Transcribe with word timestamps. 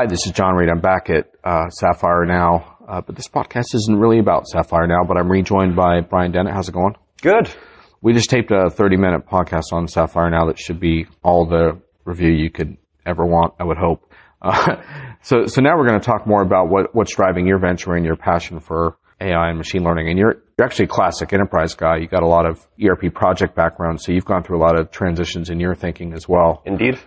Hi, 0.00 0.06
this 0.06 0.24
is 0.24 0.32
Jon 0.32 0.54
Reed. 0.54 0.70
I'm 0.70 0.80
back 0.80 1.10
at 1.10 1.30
uh, 1.44 1.68
Sapphire 1.68 2.24
now, 2.24 2.78
uh, 2.88 3.02
but 3.02 3.16
this 3.16 3.28
podcast 3.28 3.74
isn't 3.74 3.94
really 3.94 4.18
about 4.18 4.48
Sapphire 4.48 4.86
now. 4.86 5.04
But 5.06 5.18
I'm 5.18 5.30
rejoined 5.30 5.76
by 5.76 6.00
Brian 6.00 6.32
Dennett. 6.32 6.54
How's 6.54 6.70
it 6.70 6.72
going? 6.72 6.94
Good. 7.20 7.50
We 8.00 8.14
just 8.14 8.30
taped 8.30 8.50
a 8.50 8.70
30 8.70 8.96
minute 8.96 9.26
podcast 9.26 9.74
on 9.74 9.88
Sapphire 9.88 10.30
now 10.30 10.46
that 10.46 10.58
should 10.58 10.80
be 10.80 11.06
all 11.22 11.44
the 11.44 11.82
review 12.06 12.30
you 12.30 12.50
could 12.50 12.78
ever 13.04 13.26
want. 13.26 13.52
I 13.60 13.64
would 13.64 13.76
hope. 13.76 14.10
Uh, 14.40 14.76
so, 15.22 15.44
so 15.44 15.60
now 15.60 15.76
we're 15.76 15.86
going 15.86 16.00
to 16.00 16.06
talk 16.06 16.26
more 16.26 16.40
about 16.40 16.70
what, 16.70 16.94
what's 16.94 17.14
driving 17.14 17.46
your 17.46 17.58
venture 17.58 17.92
and 17.92 18.06
your 18.06 18.16
passion 18.16 18.58
for 18.58 18.96
AI 19.20 19.50
and 19.50 19.58
machine 19.58 19.84
learning. 19.84 20.08
And 20.08 20.18
you're, 20.18 20.42
you're 20.56 20.64
actually 20.64 20.86
a 20.86 20.88
classic 20.88 21.34
enterprise 21.34 21.74
guy. 21.74 21.98
You 21.98 22.08
got 22.08 22.22
a 22.22 22.26
lot 22.26 22.46
of 22.46 22.66
ERP 22.82 23.12
project 23.12 23.54
background, 23.54 24.00
so 24.00 24.12
you've 24.12 24.24
gone 24.24 24.44
through 24.44 24.60
a 24.60 24.64
lot 24.64 24.80
of 24.80 24.90
transitions 24.90 25.50
in 25.50 25.60
your 25.60 25.74
thinking 25.74 26.14
as 26.14 26.26
well. 26.26 26.62
Indeed. 26.64 26.98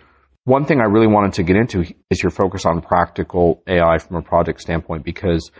One 0.46 0.66
thing 0.66 0.82
I 0.82 0.86
really 0.86 1.08
wanted 1.08 1.34
to 1.34 1.44
get 1.44 1.56
into 1.56 1.86
is 2.10 2.22
your 2.22 2.30
focus 2.32 2.66
on 2.66 2.82
practical 2.82 3.64
AI 3.66 3.98
from 3.98 4.18
a 4.18 4.22
project 4.22 4.60
standpoint, 4.60 5.06
because 5.06 5.52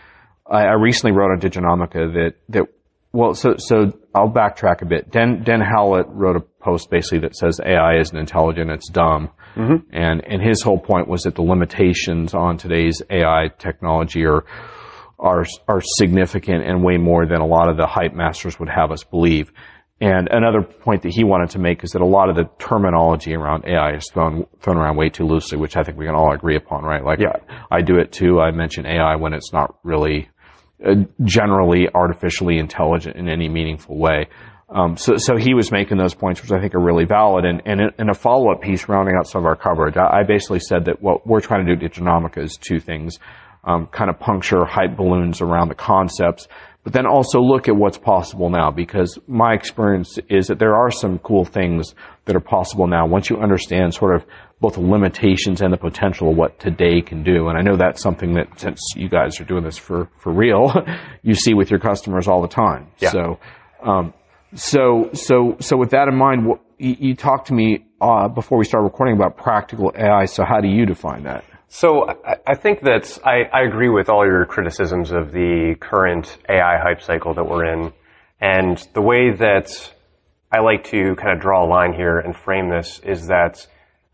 I, 0.46 0.64
I 0.64 0.72
recently 0.74 1.16
wrote 1.16 1.30
on 1.30 1.40
Diginomica 1.40 2.12
that, 2.12 2.34
that, 2.50 2.64
well, 3.12 3.32
so, 3.32 3.54
so 3.56 3.92
I'll 4.14 4.30
backtrack 4.30 4.82
a 4.82 4.86
bit. 4.86 5.10
Dan, 5.10 5.42
Den 5.42 5.62
Howlett 5.62 6.06
wrote 6.10 6.36
a 6.36 6.40
post 6.40 6.90
basically 6.90 7.20
that 7.20 7.34
says 7.34 7.60
AI 7.64 7.98
isn't 7.98 8.16
intelligent, 8.16 8.70
it's 8.70 8.90
dumb. 8.90 9.30
Mm-hmm. 9.56 9.96
And, 9.96 10.22
and 10.26 10.42
his 10.42 10.60
whole 10.60 10.78
point 10.78 11.08
was 11.08 11.22
that 11.22 11.34
the 11.34 11.42
limitations 11.42 12.34
on 12.34 12.58
today's 12.58 13.00
AI 13.08 13.50
technology 13.56 14.26
are, 14.26 14.44
are, 15.18 15.46
are 15.66 15.80
significant 15.80 16.62
and 16.62 16.84
way 16.84 16.98
more 16.98 17.24
than 17.26 17.40
a 17.40 17.46
lot 17.46 17.70
of 17.70 17.78
the 17.78 17.86
hype 17.86 18.12
masters 18.12 18.58
would 18.58 18.68
have 18.68 18.90
us 18.90 19.04
believe. 19.04 19.50
And 20.00 20.28
another 20.30 20.62
point 20.62 21.02
that 21.02 21.12
he 21.14 21.22
wanted 21.22 21.50
to 21.50 21.58
make 21.58 21.84
is 21.84 21.90
that 21.90 22.02
a 22.02 22.06
lot 22.06 22.28
of 22.28 22.34
the 22.34 22.48
terminology 22.58 23.34
around 23.34 23.64
AI 23.64 23.94
is 23.94 24.10
thrown 24.12 24.44
thrown 24.60 24.76
around 24.76 24.96
way 24.96 25.08
too 25.08 25.24
loosely, 25.24 25.56
which 25.56 25.76
I 25.76 25.84
think 25.84 25.96
we 25.96 26.06
can 26.06 26.14
all 26.14 26.32
agree 26.32 26.56
upon, 26.56 26.82
right? 26.84 27.04
Like, 27.04 27.20
yeah. 27.20 27.36
I, 27.70 27.80
do 27.80 27.96
it 27.98 28.10
too. 28.10 28.40
I 28.40 28.50
mention 28.50 28.86
AI 28.86 29.14
when 29.16 29.32
it's 29.34 29.52
not 29.52 29.76
really 29.84 30.28
uh, 30.84 30.94
generally 31.22 31.88
artificially 31.94 32.58
intelligent 32.58 33.16
in 33.16 33.28
any 33.28 33.48
meaningful 33.48 33.96
way. 33.96 34.28
Um, 34.68 34.96
so, 34.96 35.16
so 35.16 35.36
he 35.36 35.54
was 35.54 35.70
making 35.70 35.98
those 35.98 36.14
points, 36.14 36.42
which 36.42 36.50
I 36.50 36.60
think 36.60 36.74
are 36.74 36.80
really 36.80 37.04
valid. 37.04 37.44
And, 37.44 37.62
and 37.64 37.92
in 37.98 38.10
a 38.10 38.14
follow-up 38.14 38.62
piece, 38.62 38.88
rounding 38.88 39.14
out 39.16 39.28
some 39.28 39.42
of 39.42 39.46
our 39.46 39.56
coverage, 39.56 39.96
I, 39.96 40.20
I 40.20 40.22
basically 40.24 40.58
said 40.58 40.86
that 40.86 41.00
what 41.00 41.26
we're 41.26 41.40
trying 41.40 41.64
to 41.66 41.76
do 41.76 41.84
at 41.84 41.92
Diginomica 41.92 42.42
is 42.42 42.56
two 42.56 42.80
things: 42.80 43.18
um, 43.62 43.86
kind 43.86 44.10
of 44.10 44.18
puncture 44.18 44.64
hype 44.64 44.96
balloons 44.96 45.40
around 45.40 45.68
the 45.68 45.74
concepts, 45.76 46.48
but 46.84 46.92
then 46.92 47.06
also 47.06 47.40
look 47.40 47.66
at 47.66 47.74
what's 47.74 47.98
possible 47.98 48.50
now 48.50 48.70
because 48.70 49.18
my 49.26 49.54
experience 49.54 50.18
is 50.28 50.46
that 50.48 50.58
there 50.58 50.76
are 50.76 50.90
some 50.90 51.18
cool 51.18 51.44
things 51.44 51.94
that 52.26 52.36
are 52.36 52.40
possible 52.40 52.86
now 52.86 53.06
once 53.06 53.30
you 53.30 53.38
understand 53.38 53.94
sort 53.94 54.14
of 54.14 54.24
both 54.60 54.74
the 54.74 54.80
limitations 54.80 55.62
and 55.62 55.72
the 55.72 55.78
potential 55.78 56.30
of 56.30 56.36
what 56.36 56.58
today 56.60 57.00
can 57.00 57.22
do. 57.22 57.48
And 57.48 57.58
I 57.58 57.62
know 57.62 57.76
that's 57.76 58.02
something 58.02 58.34
that 58.34 58.60
since 58.60 58.80
you 58.96 59.08
guys 59.08 59.40
are 59.40 59.44
doing 59.44 59.64
this 59.64 59.78
for, 59.78 60.08
for 60.18 60.32
real, 60.32 60.72
you 61.22 61.34
see 61.34 61.54
with 61.54 61.70
your 61.70 61.80
customers 61.80 62.28
all 62.28 62.42
the 62.42 62.48
time. 62.48 62.88
Yeah. 62.98 63.10
So, 63.10 63.38
um, 63.82 64.14
so, 64.54 65.10
so, 65.14 65.56
so 65.60 65.76
with 65.76 65.90
that 65.90 66.08
in 66.08 66.16
mind, 66.16 66.46
what, 66.46 66.60
you, 66.78 66.96
you 66.98 67.14
talked 67.14 67.48
to 67.48 67.54
me 67.54 67.86
uh, 68.00 68.28
before 68.28 68.58
we 68.58 68.64
started 68.64 68.84
recording 68.84 69.16
about 69.16 69.36
practical 69.36 69.90
AI. 69.96 70.26
So 70.26 70.44
how 70.44 70.60
do 70.60 70.68
you 70.68 70.86
define 70.86 71.24
that? 71.24 71.44
So 71.76 72.06
I 72.46 72.54
think 72.54 72.82
that 72.82 73.18
I, 73.24 73.50
I, 73.52 73.62
agree 73.62 73.88
with 73.88 74.08
all 74.08 74.24
your 74.24 74.46
criticisms 74.46 75.10
of 75.10 75.32
the 75.32 75.74
current 75.80 76.38
AI 76.48 76.78
hype 76.80 77.02
cycle 77.02 77.34
that 77.34 77.42
we're 77.42 77.64
in. 77.64 77.92
And 78.40 78.78
the 78.94 79.02
way 79.02 79.32
that 79.36 79.92
I 80.52 80.60
like 80.60 80.84
to 80.92 81.16
kind 81.16 81.32
of 81.36 81.40
draw 81.40 81.66
a 81.66 81.68
line 81.68 81.92
here 81.92 82.20
and 82.20 82.36
frame 82.36 82.70
this 82.70 83.00
is 83.02 83.26
that, 83.26 83.66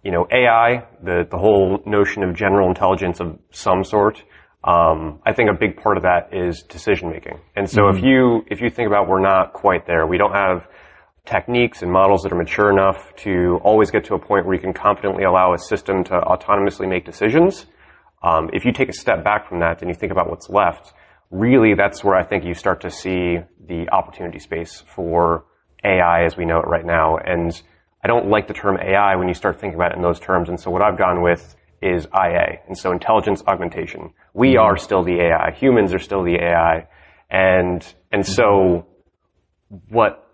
you 0.03 0.11
know, 0.11 0.27
AI, 0.33 0.87
the, 1.05 1.27
the 1.31 1.37
whole 1.37 1.83
notion 1.85 2.23
of 2.23 2.35
general 2.35 2.67
intelligence 2.67 3.21
of 3.21 3.39
some 3.51 3.85
sort, 3.85 4.23
um, 4.65 5.21
I 5.27 5.35
think 5.35 5.51
a 5.51 5.55
big 5.55 5.77
part 5.77 5.99
of 5.99 6.05
that 6.05 6.31
is 6.33 6.63
decision 6.63 7.11
making. 7.11 7.41
And 7.57 7.69
so 7.69 7.83
mm-hmm. 7.83 7.99
if 7.99 8.03
you, 8.03 8.43
if 8.51 8.63
you 8.63 8.71
think 8.71 8.87
about 8.87 9.07
we're 9.07 9.21
not 9.21 9.53
quite 9.53 9.87
there, 9.87 10.07
we 10.07 10.17
don't 10.17 10.33
have 10.33 10.67
techniques 11.27 11.83
and 11.83 11.91
models 11.91 12.23
that 12.23 12.33
are 12.33 12.37
mature 12.37 12.71
enough 12.71 13.15
to 13.17 13.61
always 13.63 13.91
get 13.91 14.05
to 14.05 14.15
a 14.15 14.19
point 14.19 14.47
where 14.47 14.55
you 14.55 14.61
can 14.61 14.73
confidently 14.73 15.25
allow 15.25 15.53
a 15.55 15.59
system 15.59 16.03
to 16.05 16.13
autonomously 16.13 16.89
make 16.89 17.05
decisions. 17.05 17.67
Um, 18.23 18.51
if 18.53 18.65
you 18.65 18.73
take 18.73 18.89
a 18.89 18.93
step 18.93 19.25
back 19.25 19.49
from 19.49 19.61
that 19.61 19.81
and 19.81 19.89
you 19.89 19.95
think 19.95 20.13
about 20.13 20.29
what's 20.29 20.49
left, 20.49 20.93
really 21.31 21.75
that's 21.75 22.03
where 22.03 22.17
I 22.17 22.25
think 22.25 22.45
you 22.45 22.55
start 22.55 22.81
to 22.83 22.91
see 22.91 23.39
the 23.67 23.89
opportunity 23.93 24.39
space 24.39 24.83
for 24.87 25.45
AI 25.85 26.25
as 26.25 26.37
we 26.37 26.45
know 26.45 26.59
it 26.59 26.67
right 26.67 26.85
now. 26.85 27.17
And 27.17 27.61
I 28.03 28.09
don't 28.09 28.29
like 28.29 28.49
the 28.49 28.55
term 28.55 28.77
AI 28.77 29.17
when 29.17 29.29
you 29.29 29.35
start 29.35 29.61
thinking 29.61 29.77
about 29.79 29.93
it 29.93 29.97
in 29.97 30.03
those 30.03 30.21
terms. 30.21 30.49
And 30.49 30.59
so 30.59 30.71
what 30.71 30.83
I've 30.83 30.99
gone 30.99 31.23
with 31.23 31.57
is 31.83 32.07
IA. 32.15 32.59
And 32.67 32.77
so 32.77 32.93
intelligence 32.93 33.43
augmentation. 33.47 34.13
We 34.35 34.55
mm-hmm. 34.55 34.63
are 34.63 34.77
still 34.77 35.03
the 35.03 35.21
AI. 35.21 35.53
Humans 35.53 35.95
are 35.95 35.99
still 35.99 36.23
the 36.23 36.37
AI. 36.37 36.89
And, 37.31 37.87
and 38.13 38.27
so 38.27 38.87
what 39.89 40.30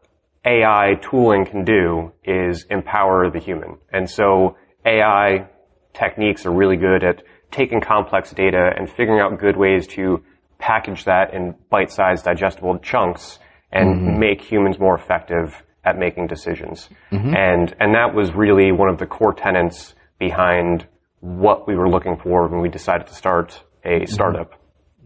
AI 0.47 0.95
tooling 1.03 1.45
can 1.45 1.65
do 1.65 2.13
is 2.25 2.67
empower 2.71 3.31
the 3.31 3.41
human. 3.41 3.79
And 3.93 4.09
so 4.09 4.57
AI 4.85 5.49
techniques 5.93 6.47
are 6.47 6.53
really 6.53 6.77
good 6.77 7.03
at 7.03 7.23
taking 7.51 7.81
complex 7.81 8.31
data 8.33 8.71
and 8.77 8.89
figuring 8.89 9.21
out 9.21 9.41
good 9.41 9.57
ways 9.57 9.87
to 9.89 10.23
package 10.59 11.05
that 11.05 11.35
in 11.35 11.55
bite-sized 11.71 12.25
digestible 12.25 12.79
chunks 12.79 13.39
and 13.73 13.97
mm-hmm. 13.97 14.21
make 14.21 14.41
humans 14.41 14.79
more 14.79 14.95
effective 14.95 15.63
at 15.85 15.99
making 15.99 16.27
decisions. 16.27 16.89
Mm-hmm. 17.11 17.35
And, 17.35 17.75
and 17.81 17.95
that 17.95 18.15
was 18.15 18.33
really 18.33 18.73
one 18.73 18.89
of 18.89 18.99
the 18.99 19.07
core 19.07 19.35
tenets 19.35 19.95
behind 20.19 20.87
what 21.21 21.67
we 21.67 21.75
were 21.75 21.89
looking 21.89 22.17
for 22.17 22.49
when 22.49 22.61
we 22.61 22.69
decided 22.69 23.07
to 23.09 23.15
start 23.15 23.63
a 23.85 23.89
mm-hmm. 23.89 24.13
startup. 24.13 24.53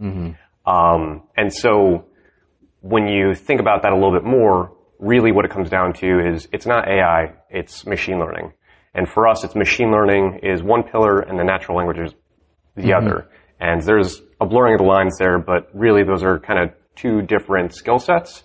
Mm-hmm. 0.00 0.70
Um, 0.70 1.22
and 1.36 1.52
so 1.52 2.04
when 2.80 3.08
you 3.08 3.34
think 3.34 3.60
about 3.60 3.82
that 3.82 3.92
a 3.92 3.94
little 3.94 4.12
bit 4.12 4.24
more, 4.24 4.72
really 5.00 5.32
what 5.32 5.44
it 5.44 5.50
comes 5.50 5.70
down 5.70 5.94
to 5.94 6.20
is 6.20 6.46
it's 6.52 6.66
not 6.66 6.88
AI, 6.88 7.32
it's 7.48 7.86
machine 7.86 8.18
learning. 8.18 8.52
And 8.94 9.08
for 9.08 9.26
us, 9.26 9.44
it's 9.44 9.54
machine 9.54 9.90
learning 9.90 10.40
is 10.42 10.62
one 10.62 10.82
pillar 10.82 11.20
and 11.20 11.38
the 11.38 11.44
natural 11.44 11.76
language 11.76 11.98
is 11.98 12.14
the 12.76 12.82
mm-hmm. 12.82 13.06
other. 13.06 13.28
And 13.58 13.82
there's 13.82 14.20
a 14.40 14.46
blurring 14.46 14.74
of 14.74 14.78
the 14.78 14.86
lines 14.86 15.16
there, 15.18 15.38
but 15.38 15.68
really 15.74 16.02
those 16.02 16.22
are 16.22 16.38
kind 16.38 16.58
of 16.58 16.74
two 16.96 17.22
different 17.22 17.74
skill 17.74 17.98
sets. 17.98 18.42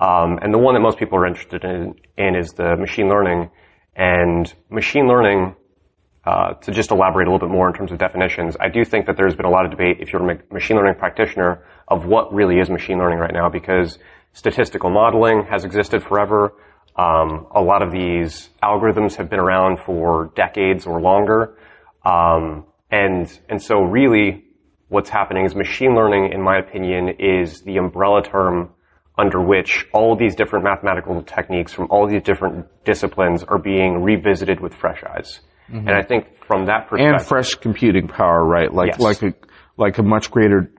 Um, 0.00 0.38
and 0.42 0.52
the 0.52 0.58
one 0.58 0.74
that 0.74 0.80
most 0.80 0.98
people 0.98 1.18
are 1.18 1.26
interested 1.26 1.64
in, 1.64 1.94
in 2.18 2.34
is 2.34 2.52
the 2.52 2.76
machine 2.76 3.08
learning. 3.08 3.50
And 3.94 4.52
machine 4.70 5.06
learning, 5.06 5.54
uh, 6.24 6.54
to 6.54 6.72
just 6.72 6.90
elaborate 6.90 7.28
a 7.28 7.30
little 7.30 7.46
bit 7.46 7.52
more 7.52 7.68
in 7.68 7.74
terms 7.74 7.92
of 7.92 7.98
definitions, 7.98 8.56
I 8.58 8.68
do 8.68 8.84
think 8.84 9.06
that 9.06 9.16
there's 9.16 9.36
been 9.36 9.46
a 9.46 9.50
lot 9.50 9.64
of 9.64 9.70
debate 9.70 9.98
if 10.00 10.12
you're 10.12 10.28
a 10.28 10.38
machine 10.52 10.76
learning 10.76 10.96
practitioner 10.96 11.64
of 11.88 12.06
what 12.06 12.32
really 12.32 12.58
is 12.58 12.70
machine 12.70 12.98
learning 12.98 13.18
right 13.18 13.32
now 13.32 13.48
because 13.48 13.98
Statistical 14.34 14.90
modeling 14.90 15.46
has 15.48 15.64
existed 15.64 16.02
forever. 16.02 16.54
Um, 16.96 17.46
a 17.54 17.60
lot 17.60 17.82
of 17.82 17.92
these 17.92 18.50
algorithms 18.62 19.14
have 19.14 19.30
been 19.30 19.38
around 19.38 19.78
for 19.78 20.32
decades 20.34 20.86
or 20.86 21.00
longer. 21.00 21.56
Um, 22.04 22.66
and, 22.90 23.26
and 23.48 23.62
so 23.62 23.76
really 23.80 24.44
what's 24.88 25.08
happening 25.08 25.46
is 25.46 25.54
machine 25.54 25.94
learning, 25.94 26.32
in 26.32 26.42
my 26.42 26.58
opinion, 26.58 27.10
is 27.20 27.62
the 27.62 27.76
umbrella 27.76 28.22
term 28.24 28.70
under 29.16 29.40
which 29.40 29.86
all 29.94 30.16
these 30.16 30.34
different 30.34 30.64
mathematical 30.64 31.22
techniques 31.22 31.72
from 31.72 31.86
all 31.90 32.08
these 32.08 32.22
different 32.22 32.66
disciplines 32.84 33.44
are 33.44 33.58
being 33.58 34.02
revisited 34.02 34.58
with 34.58 34.74
fresh 34.74 35.04
eyes. 35.04 35.40
Mm-hmm. 35.70 35.88
And 35.88 35.90
I 35.90 36.02
think 36.02 36.26
from 36.48 36.66
that 36.66 36.88
perspective. 36.88 37.20
And 37.20 37.24
fresh 37.24 37.54
computing 37.54 38.08
power, 38.08 38.44
right? 38.44 38.72
Like, 38.72 38.98
yes. 38.98 39.00
like 39.00 39.22
a, 39.22 39.32
like 39.76 39.98
a 39.98 40.02
much 40.02 40.32
greater 40.32 40.72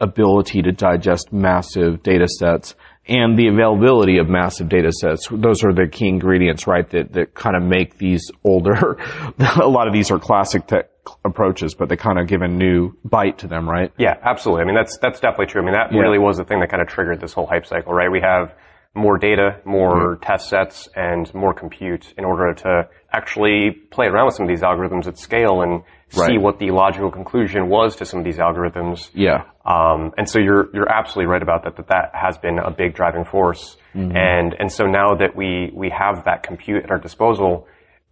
ability 0.00 0.62
to 0.62 0.72
digest 0.72 1.32
massive 1.32 2.02
data 2.02 2.26
sets 2.28 2.74
and 3.06 3.36
the 3.36 3.48
availability 3.48 4.18
of 4.18 4.28
massive 4.28 4.68
data 4.68 4.92
sets. 4.92 5.26
Those 5.30 5.64
are 5.64 5.72
the 5.72 5.88
key 5.90 6.08
ingredients, 6.08 6.66
right, 6.66 6.88
that, 6.90 7.12
that 7.14 7.34
kind 7.34 7.56
of 7.56 7.62
make 7.62 7.98
these 7.98 8.30
older, 8.44 8.98
a 9.60 9.66
lot 9.66 9.88
of 9.88 9.92
these 9.92 10.10
are 10.10 10.18
classic 10.18 10.66
tech 10.66 10.88
approaches, 11.24 11.74
but 11.74 11.88
they 11.88 11.96
kind 11.96 12.20
of 12.20 12.28
give 12.28 12.42
a 12.42 12.48
new 12.48 12.92
bite 13.04 13.38
to 13.38 13.48
them, 13.48 13.68
right? 13.68 13.92
Yeah, 13.98 14.16
absolutely. 14.22 14.62
I 14.62 14.66
mean, 14.66 14.76
that's, 14.76 14.98
that's 14.98 15.18
definitely 15.18 15.46
true. 15.46 15.62
I 15.62 15.64
mean, 15.64 15.74
that 15.74 15.92
yeah. 15.92 16.00
really 16.00 16.18
was 16.18 16.36
the 16.36 16.44
thing 16.44 16.60
that 16.60 16.70
kind 16.70 16.80
of 16.80 16.88
triggered 16.88 17.20
this 17.20 17.32
whole 17.32 17.46
hype 17.46 17.66
cycle, 17.66 17.92
right? 17.92 18.10
We 18.10 18.20
have 18.20 18.54
more 18.94 19.18
data, 19.18 19.60
more 19.64 20.16
mm-hmm. 20.16 20.22
test 20.22 20.48
sets, 20.48 20.88
and 20.94 21.32
more 21.34 21.54
compute 21.54 22.12
in 22.16 22.24
order 22.24 22.54
to 22.54 22.88
actually 23.12 23.70
play 23.90 24.06
around 24.06 24.26
with 24.26 24.34
some 24.34 24.44
of 24.44 24.48
these 24.48 24.62
algorithms 24.62 25.06
at 25.06 25.18
scale 25.18 25.62
and 25.62 25.82
right. 26.16 26.28
see 26.28 26.38
what 26.38 26.58
the 26.58 26.70
logical 26.70 27.10
conclusion 27.10 27.68
was 27.68 27.96
to 27.96 28.04
some 28.04 28.20
of 28.20 28.24
these 28.24 28.38
algorithms. 28.38 29.10
Yeah. 29.14 29.44
Um, 29.64 30.12
and 30.16 30.28
so 30.28 30.38
you're 30.38 30.68
you're 30.74 30.88
absolutely 30.88 31.30
right 31.30 31.42
about 31.42 31.64
that. 31.64 31.76
That 31.76 31.88
that 31.88 32.10
has 32.14 32.38
been 32.38 32.58
a 32.58 32.70
big 32.70 32.94
driving 32.94 33.24
force. 33.24 33.76
Mm-hmm. 33.94 34.16
And 34.16 34.54
and 34.58 34.72
so 34.72 34.84
now 34.84 35.14
that 35.14 35.36
we 35.36 35.70
we 35.74 35.90
have 35.90 36.24
that 36.24 36.42
compute 36.42 36.84
at 36.84 36.90
our 36.90 36.98
disposal, 36.98 37.66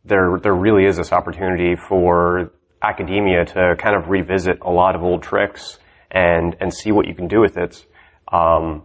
there 0.05 0.38
there 0.43 0.55
really 0.55 0.85
is 0.85 0.97
this 0.97 1.12
opportunity 1.12 1.75
for 1.76 2.52
academia 2.82 3.44
to 3.44 3.75
kind 3.79 3.97
of 3.97 4.08
revisit 4.08 4.58
a 4.62 4.70
lot 4.70 4.94
of 4.94 5.03
old 5.03 5.23
tricks 5.23 5.79
and 6.11 6.56
and 6.61 6.73
see 6.73 6.93
what 6.93 7.06
you 7.06 7.14
can 7.14 7.29
do 7.29 7.41
with 7.41 7.56
it. 7.56 7.85
Um, 8.32 8.85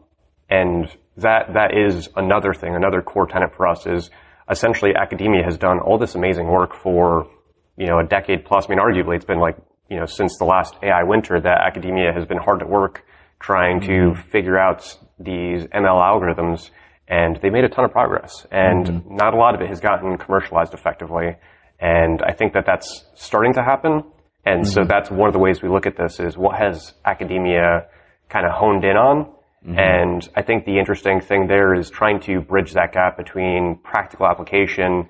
and 0.49 0.89
that 1.17 1.53
that 1.53 1.71
is 1.77 2.09
another 2.15 2.53
thing, 2.53 2.75
another 2.75 3.01
core 3.01 3.27
tenet 3.27 3.55
for 3.55 3.67
us 3.67 3.85
is 3.85 4.09
essentially 4.49 4.91
academia 4.95 5.43
has 5.43 5.57
done 5.57 5.79
all 5.79 5.97
this 5.97 6.15
amazing 6.15 6.47
work 6.47 6.75
for 6.75 7.27
you 7.77 7.87
know 7.87 7.99
a 7.99 8.03
decade 8.03 8.45
plus. 8.45 8.65
I 8.67 8.69
mean, 8.69 8.79
arguably 8.79 9.15
it's 9.15 9.25
been 9.25 9.39
like 9.39 9.57
you 9.89 9.99
know, 9.99 10.05
since 10.05 10.37
the 10.37 10.45
last 10.45 10.75
AI 10.83 11.03
winter 11.03 11.39
that 11.39 11.61
academia 11.61 12.11
has 12.13 12.25
been 12.25 12.37
hard 12.37 12.61
at 12.61 12.69
work 12.69 13.03
trying 13.39 13.81
to 13.81 13.87
mm-hmm. 13.87 14.29
figure 14.29 14.57
out 14.57 14.97
these 15.19 15.65
ML 15.65 16.01
algorithms 16.01 16.71
and 17.07 17.37
they 17.41 17.49
made 17.49 17.63
a 17.63 17.69
ton 17.69 17.85
of 17.85 17.91
progress 17.91 18.47
and 18.51 18.85
mm-hmm. 18.85 19.15
not 19.15 19.33
a 19.33 19.37
lot 19.37 19.53
of 19.53 19.61
it 19.61 19.69
has 19.69 19.79
gotten 19.79 20.17
commercialized 20.17 20.73
effectively. 20.73 21.35
And 21.79 22.21
I 22.23 22.33
think 22.33 22.53
that 22.53 22.65
that's 22.65 23.05
starting 23.15 23.53
to 23.53 23.63
happen. 23.63 24.03
And 24.45 24.67
so 24.67 24.81
mm-hmm. 24.81 24.89
that's 24.89 25.11
one 25.11 25.27
of 25.27 25.33
the 25.33 25.39
ways 25.39 25.61
we 25.61 25.69
look 25.69 25.85
at 25.85 25.97
this 25.97 26.19
is 26.19 26.37
what 26.37 26.57
has 26.57 26.93
academia 27.05 27.87
kind 28.29 28.45
of 28.45 28.53
honed 28.53 28.83
in 28.83 28.97
on. 28.97 29.31
And 29.67 30.29
I 30.35 30.43
think 30.43 30.65
the 30.65 30.77
interesting 30.77 31.21
thing 31.21 31.47
there 31.47 31.73
is 31.73 31.89
trying 31.89 32.19
to 32.21 32.39
bridge 32.39 32.73
that 32.73 32.93
gap 32.93 33.17
between 33.17 33.79
practical 33.83 34.27
application 34.27 35.09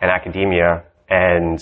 and 0.00 0.10
academia. 0.10 0.84
And 1.08 1.58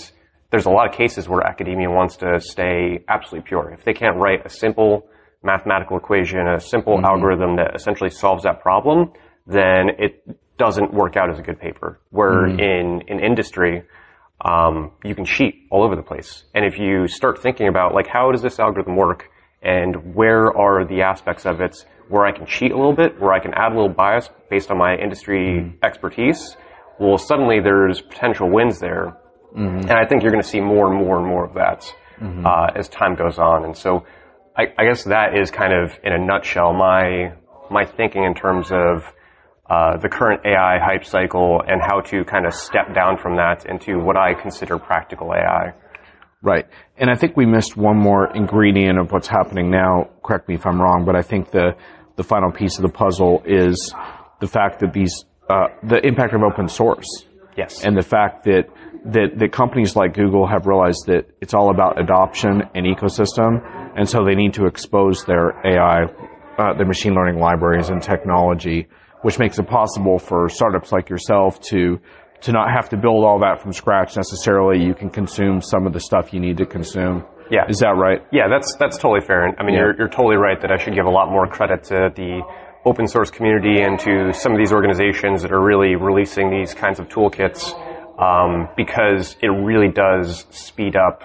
there's 0.55 0.65
a 0.67 0.69
lot 0.69 0.87
of 0.89 0.95
cases 0.95 1.27
where 1.27 1.45
academia 1.45 1.89
wants 1.89 2.15
to 2.15 2.39
stay 2.39 3.03
absolutely 3.09 3.45
pure. 3.45 3.73
If 3.73 3.83
they 3.83 3.91
can't 3.91 4.15
write 4.15 4.45
a 4.45 4.49
simple 4.49 5.05
mathematical 5.43 5.97
equation, 5.97 6.47
a 6.47 6.61
simple 6.61 6.95
mm-hmm. 6.95 7.05
algorithm 7.05 7.57
that 7.57 7.75
essentially 7.75 8.09
solves 8.09 8.43
that 8.43 8.61
problem, 8.61 9.11
then 9.45 9.89
it 9.99 10.25
doesn't 10.57 10.93
work 10.93 11.17
out 11.17 11.29
as 11.29 11.39
a 11.39 11.41
good 11.41 11.59
paper. 11.59 11.99
Where 12.09 12.47
mm-hmm. 12.47 12.59
in, 12.61 13.01
in 13.09 13.19
industry, 13.21 13.83
um, 14.45 14.91
you 15.03 15.13
can 15.13 15.25
cheat 15.25 15.67
all 15.71 15.83
over 15.83 15.97
the 15.97 16.03
place. 16.03 16.45
And 16.53 16.63
if 16.63 16.79
you 16.79 17.09
start 17.09 17.41
thinking 17.41 17.67
about 17.67 17.93
like 17.93 18.07
how 18.07 18.31
does 18.31 18.41
this 18.41 18.57
algorithm 18.57 18.95
work 18.95 19.29
and 19.61 20.15
where 20.15 20.57
are 20.57 20.87
the 20.87 21.01
aspects 21.01 21.45
of 21.45 21.59
it 21.59 21.85
where 22.07 22.25
I 22.25 22.31
can 22.31 22.45
cheat 22.45 22.71
a 22.71 22.77
little 22.77 22.95
bit, 22.95 23.19
where 23.19 23.33
I 23.33 23.41
can 23.41 23.53
add 23.55 23.73
a 23.73 23.75
little 23.75 23.93
bias 23.93 24.29
based 24.49 24.71
on 24.71 24.77
my 24.77 24.95
industry 24.95 25.59
mm-hmm. 25.59 25.83
expertise, 25.83 26.55
well, 26.97 27.17
suddenly 27.17 27.59
there's 27.59 27.99
potential 27.99 28.49
wins 28.49 28.79
there. 28.79 29.17
And 29.55 29.91
I 29.91 30.05
think 30.05 30.21
you're 30.21 30.31
going 30.31 30.43
to 30.43 30.47
see 30.47 30.61
more 30.61 30.91
and 30.91 30.99
more 30.99 31.17
and 31.17 31.27
more 31.27 31.45
of 31.45 31.53
that 31.55 31.93
uh, 32.45 32.67
as 32.75 32.89
time 32.89 33.15
goes 33.15 33.39
on. 33.39 33.65
And 33.65 33.75
so 33.75 34.05
I, 34.57 34.63
I 34.77 34.85
guess 34.85 35.03
that 35.05 35.37
is 35.37 35.51
kind 35.51 35.73
of 35.73 35.97
in 36.03 36.13
a 36.13 36.17
nutshell 36.17 36.73
my 36.73 37.33
my 37.69 37.85
thinking 37.85 38.23
in 38.23 38.35
terms 38.35 38.71
of 38.71 39.03
uh, 39.69 39.97
the 39.97 40.07
current 40.09 40.41
AI 40.45 40.77
hype 40.79 41.03
cycle 41.05 41.61
and 41.67 41.81
how 41.81 41.99
to 41.99 42.23
kind 42.25 42.45
of 42.45 42.53
step 42.53 42.93
down 42.93 43.17
from 43.17 43.37
that 43.37 43.65
into 43.65 43.97
what 43.99 44.15
I 44.15 44.33
consider 44.39 44.77
practical 44.77 45.33
AI. 45.33 45.73
Right. 46.43 46.67
And 46.97 47.09
I 47.09 47.15
think 47.15 47.35
we 47.35 47.47
missed 47.47 47.75
one 47.75 47.97
more 47.97 48.31
ingredient 48.35 48.99
of 48.99 49.11
what's 49.11 49.27
happening 49.27 49.71
now. 49.71 50.09
Correct 50.23 50.47
me 50.47 50.53
if 50.53 50.65
I'm 50.67 50.79
wrong, 50.79 51.03
but 51.03 51.15
I 51.15 51.23
think 51.23 51.49
the, 51.49 51.75
the 52.15 52.23
final 52.23 52.51
piece 52.51 52.77
of 52.77 52.83
the 52.83 52.89
puzzle 52.89 53.41
is 53.45 53.91
the 54.39 54.47
fact 54.47 54.81
that 54.81 54.93
these, 54.93 55.25
uh, 55.49 55.69
the 55.81 56.05
impact 56.05 56.35
of 56.35 56.43
open 56.43 56.67
source. 56.67 57.25
Yes. 57.57 57.83
And 57.83 57.97
the 57.97 58.03
fact 58.03 58.43
that, 58.43 58.65
that, 59.05 59.37
that 59.37 59.51
companies 59.51 59.95
like 59.95 60.13
Google 60.15 60.47
have 60.47 60.65
realized 60.65 61.05
that 61.07 61.29
it's 61.41 61.53
all 61.53 61.69
about 61.69 61.99
adoption 61.99 62.63
and 62.73 62.85
ecosystem. 62.85 63.61
And 63.95 64.09
so 64.09 64.25
they 64.25 64.35
need 64.35 64.53
to 64.55 64.65
expose 64.65 65.25
their 65.25 65.51
AI, 65.65 66.05
uh, 66.57 66.73
their 66.75 66.85
machine 66.87 67.13
learning 67.13 67.39
libraries 67.39 67.89
and 67.89 68.01
technology, 68.01 68.87
which 69.21 69.37
makes 69.39 69.59
it 69.59 69.67
possible 69.67 70.17
for 70.17 70.49
startups 70.49 70.91
like 70.91 71.09
yourself 71.09 71.59
to, 71.69 71.99
to 72.41 72.51
not 72.51 72.71
have 72.71 72.89
to 72.89 72.97
build 72.97 73.23
all 73.23 73.39
that 73.39 73.61
from 73.61 73.73
scratch 73.73 74.15
necessarily. 74.15 74.83
You 74.83 74.95
can 74.95 75.09
consume 75.09 75.61
some 75.61 75.85
of 75.85 75.93
the 75.93 75.99
stuff 75.99 76.33
you 76.33 76.39
need 76.39 76.57
to 76.57 76.65
consume. 76.65 77.23
Yeah. 77.51 77.65
Is 77.69 77.79
that 77.79 77.93
right? 77.95 78.21
Yeah, 78.31 78.47
that's 78.49 78.75
that's 78.79 78.97
totally 78.97 79.21
fair. 79.21 79.45
And 79.45 79.55
I 79.59 79.63
mean, 79.63 79.75
Yeah. 79.75 79.81
you're 79.81 79.95
you're 79.99 80.09
totally 80.09 80.35
right 80.35 80.59
that 80.61 80.71
I 80.71 80.77
should 80.77 80.95
give 80.95 81.05
a 81.05 81.11
lot 81.11 81.29
more 81.29 81.45
credit 81.45 81.83
to 81.85 82.09
the 82.15 82.41
open 82.85 83.07
source 83.07 83.29
community 83.29 83.81
and 83.81 83.99
to 83.99 84.33
some 84.33 84.51
of 84.51 84.57
these 84.57 84.73
organizations 84.73 85.43
that 85.43 85.51
are 85.51 85.63
really 85.63 85.95
releasing 85.95 86.49
these 86.49 86.73
kinds 86.73 86.99
of 86.99 87.07
toolkits 87.07 87.73
um, 88.17 88.69
because 88.77 89.35
it 89.41 89.47
really 89.47 89.89
does 89.89 90.45
speed 90.49 90.95
up 90.95 91.23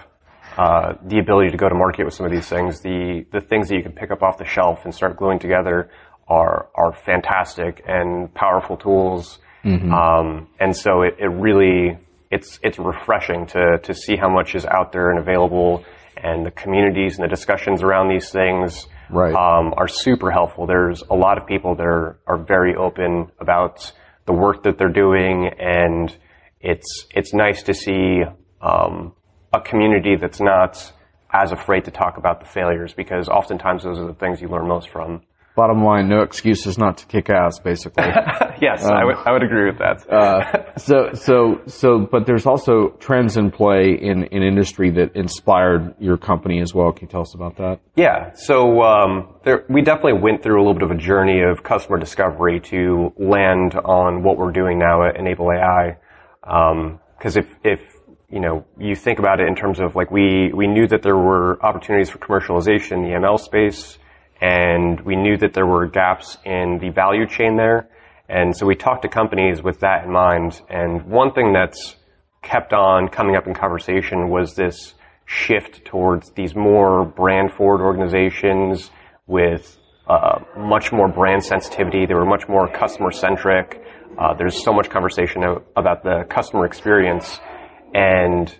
uh, 0.56 0.94
the 1.06 1.18
ability 1.18 1.50
to 1.50 1.56
go 1.56 1.68
to 1.68 1.74
market 1.74 2.04
with 2.04 2.14
some 2.14 2.26
of 2.26 2.32
these 2.32 2.48
things. 2.48 2.80
The 2.80 3.24
the 3.32 3.40
things 3.40 3.68
that 3.68 3.76
you 3.76 3.82
can 3.82 3.92
pick 3.92 4.10
up 4.10 4.22
off 4.22 4.38
the 4.38 4.44
shelf 4.44 4.80
and 4.84 4.94
start 4.94 5.16
gluing 5.16 5.38
together 5.38 5.90
are 6.28 6.68
are 6.74 6.92
fantastic 6.92 7.82
and 7.86 8.32
powerful 8.34 8.76
tools. 8.76 9.38
Um, 9.64 10.48
and 10.58 10.74
so 10.76 11.02
it, 11.02 11.16
it 11.18 11.28
really 11.28 11.98
it's 12.30 12.58
it's 12.62 12.78
refreshing 12.78 13.46
to 13.48 13.78
to 13.82 13.94
see 13.94 14.16
how 14.16 14.28
much 14.28 14.54
is 14.54 14.64
out 14.66 14.92
there 14.92 15.10
and 15.10 15.18
available, 15.18 15.84
and 16.16 16.44
the 16.46 16.50
communities 16.50 17.18
and 17.18 17.24
the 17.24 17.28
discussions 17.28 17.82
around 17.82 18.08
these 18.08 18.30
things 18.30 18.86
Right. 19.12 19.34
um, 19.34 19.74
are 19.76 19.88
super 19.88 20.30
helpful. 20.30 20.66
There's 20.66 21.02
a 21.10 21.14
lot 21.16 21.36
of 21.36 21.46
people 21.46 21.74
that 21.74 21.86
are 21.86 22.18
are 22.26 22.38
very 22.38 22.74
open 22.76 23.30
about 23.40 23.92
the 24.26 24.32
work 24.32 24.62
that 24.64 24.78
they're 24.78 24.88
doing, 24.92 25.48
and 25.58 26.14
it's 26.60 27.06
it's 27.14 27.32
nice 27.32 27.62
to 27.64 27.74
see 27.74 28.22
um, 28.60 29.14
a 29.52 29.60
community 29.60 30.16
that's 30.20 30.40
not 30.40 30.92
as 31.32 31.52
afraid 31.52 31.84
to 31.84 31.90
talk 31.90 32.16
about 32.18 32.40
the 32.40 32.46
failures 32.46 32.92
because 32.94 33.28
oftentimes 33.28 33.84
those 33.84 33.98
are 33.98 34.06
the 34.06 34.14
things 34.14 34.40
you 34.40 34.48
learn 34.48 34.66
most 34.66 34.90
from. 34.90 35.22
Bottom 35.56 35.82
line, 35.84 36.08
no 36.08 36.22
excuses 36.22 36.78
not 36.78 36.98
to 36.98 37.06
kick 37.06 37.28
ass, 37.28 37.58
basically. 37.58 38.04
Yes, 38.60 38.84
I 38.84 39.04
would 39.06 39.16
I 39.24 39.32
would 39.32 39.42
agree 39.42 39.70
with 39.70 39.78
that. 39.78 40.78
so, 40.78 41.14
so, 41.14 41.62
so, 41.66 41.98
but 41.98 42.26
there's 42.26 42.44
also 42.44 42.90
trends 43.00 43.38
in 43.38 43.50
play 43.50 43.96
in, 43.98 44.24
in 44.24 44.42
industry 44.42 44.90
that 44.90 45.16
inspired 45.16 45.94
your 45.98 46.18
company 46.18 46.60
as 46.60 46.74
well. 46.74 46.92
Can 46.92 47.06
you 47.06 47.10
tell 47.10 47.22
us 47.22 47.34
about 47.34 47.56
that? 47.56 47.80
Yeah, 47.96 48.34
so 48.34 48.82
um, 48.82 49.34
there, 49.44 49.64
we 49.70 49.80
definitely 49.80 50.20
went 50.20 50.42
through 50.42 50.58
a 50.58 50.62
little 50.62 50.74
bit 50.74 50.82
of 50.82 50.90
a 50.90 50.98
journey 50.98 51.40
of 51.40 51.62
customer 51.62 51.98
discovery 51.98 52.60
to 52.64 53.14
land 53.16 53.76
on 53.76 54.22
what 54.22 54.36
we're 54.36 54.52
doing 54.52 54.78
now 54.78 55.08
at 55.08 55.16
Enable 55.16 55.50
AI. 55.50 55.96
Because 56.42 57.36
if, 57.36 57.46
if 57.64 57.80
you 58.30 58.40
know 58.40 58.64
you 58.78 58.94
think 58.94 59.18
about 59.18 59.40
it 59.40 59.48
in 59.48 59.54
terms 59.54 59.80
of 59.80 59.94
like 59.94 60.10
we 60.10 60.52
we 60.54 60.66
knew 60.66 60.86
that 60.86 61.02
there 61.02 61.16
were 61.16 61.62
opportunities 61.64 62.10
for 62.10 62.18
commercialization 62.18 62.92
in 62.92 63.02
the 63.02 63.10
ML 63.10 63.38
space, 63.38 63.98
and 64.40 65.00
we 65.00 65.16
knew 65.16 65.36
that 65.36 65.52
there 65.52 65.66
were 65.66 65.86
gaps 65.86 66.38
in 66.44 66.78
the 66.80 66.90
value 66.90 67.26
chain 67.26 67.56
there, 67.56 67.88
and 68.28 68.56
so 68.56 68.66
we 68.66 68.74
talked 68.74 69.02
to 69.02 69.08
companies 69.08 69.62
with 69.62 69.80
that 69.80 70.04
in 70.04 70.12
mind. 70.12 70.60
And 70.68 71.06
one 71.06 71.32
thing 71.32 71.52
that's 71.52 71.96
kept 72.42 72.72
on 72.72 73.08
coming 73.08 73.36
up 73.36 73.46
in 73.46 73.54
conversation 73.54 74.30
was 74.30 74.54
this 74.54 74.94
shift 75.26 75.84
towards 75.84 76.30
these 76.32 76.54
more 76.54 77.04
brand 77.04 77.52
forward 77.52 77.84
organizations 77.84 78.90
with 79.26 79.78
uh, 80.08 80.40
much 80.56 80.90
more 80.90 81.08
brand 81.08 81.44
sensitivity. 81.44 82.06
They 82.06 82.14
were 82.14 82.26
much 82.26 82.48
more 82.48 82.68
customer 82.68 83.12
centric. 83.12 83.80
Uh, 84.18 84.34
there's 84.34 84.62
so 84.62 84.72
much 84.72 84.90
conversation 84.90 85.42
about 85.76 86.02
the 86.02 86.24
customer 86.28 86.66
experience, 86.66 87.40
and 87.94 88.54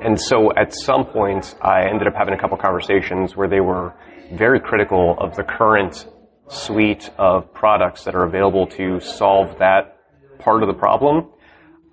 and 0.00 0.20
so 0.20 0.50
at 0.56 0.74
some 0.74 1.06
point 1.06 1.54
I 1.60 1.88
ended 1.88 2.08
up 2.08 2.14
having 2.16 2.34
a 2.34 2.38
couple 2.38 2.56
conversations 2.56 3.36
where 3.36 3.48
they 3.48 3.60
were 3.60 3.94
very 4.32 4.60
critical 4.60 5.16
of 5.18 5.36
the 5.36 5.44
current 5.44 6.06
suite 6.48 7.10
of 7.18 7.52
products 7.52 8.04
that 8.04 8.14
are 8.14 8.24
available 8.24 8.66
to 8.66 8.98
solve 9.00 9.58
that 9.58 9.98
part 10.38 10.62
of 10.62 10.68
the 10.68 10.74
problem. 10.74 11.30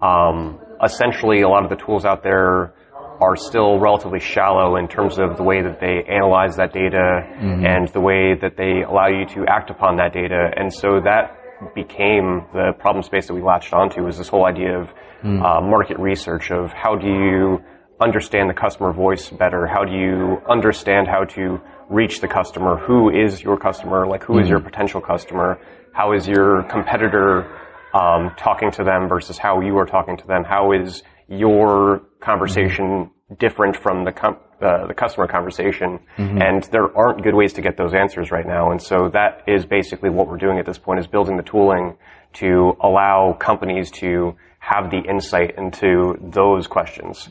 Um, 0.02 0.60
essentially, 0.84 1.42
a 1.42 1.50
lot 1.50 1.64
of 1.64 1.70
the 1.70 1.76
tools 1.76 2.06
out 2.06 2.24
there 2.24 2.74
are 3.22 3.36
still 3.36 3.80
relatively 3.80 4.20
shallow 4.20 4.78
in 4.78 4.88
terms 4.88 5.20
of 5.20 5.36
the 5.38 5.44
way 5.44 5.62
that 5.62 5.80
they 5.80 6.04
analyze 6.10 6.56
that 6.56 6.72
data 6.74 7.22
and 7.66 7.88
the 7.90 8.00
way 8.00 8.34
that 8.42 8.56
they 8.56 8.82
allow 8.88 9.08
you 9.08 9.26
to 9.26 9.46
act 9.48 9.70
upon 9.70 9.98
that 9.98 10.14
data. 10.14 10.50
And 10.56 10.74
so 10.74 11.02
that 11.04 11.36
became 11.76 12.46
the 12.54 12.72
problem 12.80 13.04
space 13.04 13.28
that 13.28 13.34
we 13.34 13.42
latched 13.42 13.74
onto 13.74 14.04
was 14.04 14.18
this 14.18 14.28
whole 14.28 14.46
idea 14.46 14.80
of 14.80 14.94
uh, 15.24 15.62
market 15.62 16.00
research 16.00 16.52
of 16.52 16.72
how 16.72 16.96
do 16.96 17.08
you 17.08 17.60
understand 18.02 18.50
the 18.50 18.54
customer 18.54 18.94
voice 18.94 19.30
better? 19.30 19.68
How 19.68 19.84
do 19.84 19.92
you 19.92 20.42
understand 20.50 21.08
how 21.08 21.26
to 21.36 21.60
reach 21.90 22.22
the 22.22 22.28
customer? 22.28 22.78
Who 22.78 23.10
is 23.10 23.42
your 23.44 23.58
customer? 23.58 24.08
Like 24.08 24.24
who 24.24 24.40
is 24.40 24.48
your 24.48 24.60
potential 24.62 25.02
customer? 25.02 25.60
How 25.94 26.14
is 26.14 26.28
your 26.28 26.64
competitor 26.64 27.60
um, 27.94 28.32
talking 28.38 28.72
to 28.72 28.84
them 28.84 29.10
versus 29.10 29.38
how 29.38 29.60
you 29.60 29.78
are 29.78 29.86
talking 29.86 30.16
to 30.18 30.28
them? 30.28 30.44
How 30.44 30.72
is 30.72 31.04
your 31.28 32.04
conversation 32.22 33.12
different 33.38 33.76
from 33.76 34.06
the 34.06 34.12
com- 34.12 34.40
uh, 34.62 34.88
the 34.88 34.94
customer 34.94 35.28
conversation? 35.28 36.00
And 36.42 36.64
there 36.72 36.96
aren't 36.98 37.24
good 37.24 37.36
ways 37.36 37.54
to 37.54 37.62
get 37.62 37.78
those 37.78 37.94
answers 37.94 38.32
right 38.32 38.46
now. 38.46 38.72
And 38.72 38.82
so 38.82 39.10
that 39.14 39.44
is 39.48 39.66
basically 39.66 40.10
what 40.10 40.28
we're 40.28 40.38
doing 40.38 40.58
at 40.60 40.66
this 40.66 40.78
point: 40.78 41.00
is 41.00 41.08
building 41.08 41.38
the 41.38 41.44
tooling 41.44 41.98
to 42.34 42.74
allow 42.82 43.34
companies 43.40 43.90
to 43.92 44.36
have 44.60 44.92
the 44.92 45.00
insight 45.10 45.56
into 45.58 46.16
those 46.22 46.68
questions. 46.68 47.28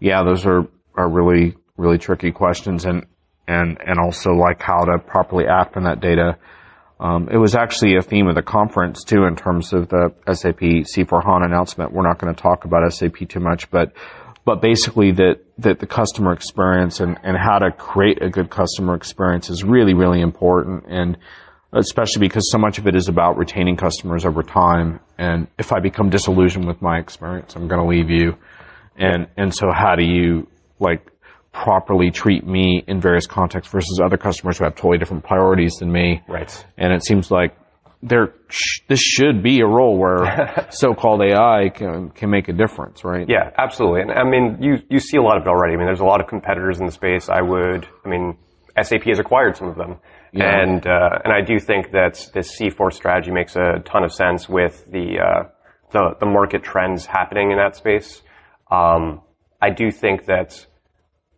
Yeah, 0.00 0.22
those 0.24 0.46
are, 0.46 0.66
are 0.96 1.08
really, 1.08 1.56
really 1.76 1.98
tricky 1.98 2.32
questions 2.32 2.84
and, 2.86 3.04
and, 3.46 3.76
and 3.84 3.98
also 3.98 4.30
like 4.30 4.62
how 4.62 4.84
to 4.84 4.98
properly 4.98 5.44
act 5.46 5.76
on 5.76 5.84
that 5.84 6.00
data. 6.00 6.38
Um, 7.00 7.28
it 7.30 7.36
was 7.36 7.54
actually 7.54 7.96
a 7.96 8.02
theme 8.02 8.28
of 8.28 8.34
the 8.36 8.42
conference 8.42 9.04
too 9.04 9.24
in 9.24 9.36
terms 9.36 9.72
of 9.72 9.88
the 9.88 10.14
SAP 10.32 10.60
C4 10.60 11.24
HANA 11.24 11.44
announcement. 11.46 11.92
We're 11.92 12.06
not 12.06 12.18
going 12.18 12.34
to 12.34 12.40
talk 12.40 12.64
about 12.64 12.90
SAP 12.92 13.28
too 13.28 13.40
much, 13.40 13.70
but, 13.70 13.92
but 14.44 14.60
basically 14.60 15.12
that, 15.12 15.36
that 15.58 15.78
the 15.78 15.86
customer 15.86 16.32
experience 16.32 17.00
and, 17.00 17.18
and 17.22 17.36
how 17.36 17.58
to 17.58 17.70
create 17.70 18.22
a 18.22 18.28
good 18.28 18.50
customer 18.50 18.94
experience 18.94 19.50
is 19.50 19.62
really, 19.62 19.94
really 19.94 20.20
important. 20.20 20.84
And 20.88 21.16
especially 21.72 22.20
because 22.20 22.50
so 22.50 22.58
much 22.58 22.78
of 22.78 22.86
it 22.86 22.96
is 22.96 23.08
about 23.08 23.36
retaining 23.36 23.76
customers 23.76 24.26
over 24.26 24.42
time. 24.42 25.00
And 25.16 25.46
if 25.58 25.72
I 25.72 25.80
become 25.80 26.10
disillusioned 26.10 26.66
with 26.66 26.82
my 26.82 26.98
experience, 26.98 27.54
I'm 27.54 27.68
going 27.68 27.80
to 27.80 27.88
leave 27.88 28.10
you. 28.10 28.36
And, 28.96 29.28
and 29.36 29.54
so 29.54 29.68
how 29.72 29.94
do 29.94 30.04
you 30.04 30.48
like 30.80 31.12
properly 31.52 32.10
treat 32.10 32.46
me 32.46 32.82
in 32.86 33.00
various 33.00 33.26
contexts 33.26 33.70
versus 33.70 34.00
other 34.04 34.16
customers 34.16 34.58
who 34.58 34.64
have 34.64 34.74
totally 34.74 34.98
different 34.98 35.22
priorities 35.22 35.74
than 35.74 35.92
me. 35.92 36.22
Right. 36.26 36.66
And 36.78 36.92
it 36.92 37.04
seems 37.04 37.30
like 37.30 37.54
there, 38.02 38.34
sh- 38.48 38.80
this 38.88 39.00
should 39.00 39.42
be 39.42 39.60
a 39.60 39.66
role 39.66 39.96
where 39.98 40.66
so-called 40.70 41.22
AI 41.22 41.70
can, 41.74 42.10
can 42.10 42.30
make 42.30 42.48
a 42.48 42.52
difference, 42.52 43.04
right? 43.04 43.26
Yeah, 43.28 43.50
absolutely. 43.56 44.02
And 44.02 44.10
I 44.12 44.24
mean, 44.24 44.58
you, 44.60 44.78
you 44.90 44.98
see 44.98 45.16
a 45.16 45.22
lot 45.22 45.36
of 45.36 45.44
it 45.44 45.48
already. 45.48 45.74
I 45.74 45.76
mean, 45.76 45.86
there's 45.86 46.00
a 46.00 46.04
lot 46.04 46.20
of 46.20 46.26
competitors 46.26 46.80
in 46.80 46.86
the 46.86 46.92
space. 46.92 47.28
I 47.28 47.40
would, 47.42 47.86
I 48.04 48.08
mean, 48.08 48.36
SAP 48.80 49.02
has 49.04 49.18
acquired 49.18 49.56
some 49.56 49.68
of 49.68 49.76
them. 49.76 49.96
Yeah. 50.32 50.62
And, 50.62 50.86
uh, 50.86 51.18
and 51.24 51.32
I 51.32 51.42
do 51.42 51.58
think 51.60 51.92
that 51.92 52.28
this 52.34 52.58
C4 52.58 52.92
strategy 52.92 53.30
makes 53.30 53.54
a 53.54 53.80
ton 53.84 54.02
of 54.02 54.12
sense 54.12 54.48
with 54.48 54.84
the, 54.90 55.18
uh, 55.20 55.48
the, 55.92 56.16
the 56.20 56.26
market 56.26 56.62
trends 56.62 57.06
happening 57.06 57.50
in 57.52 57.58
that 57.58 57.76
space. 57.76 58.22
Um, 58.70 59.20
I 59.60 59.70
do 59.70 59.90
think 59.90 60.24
that 60.26 60.66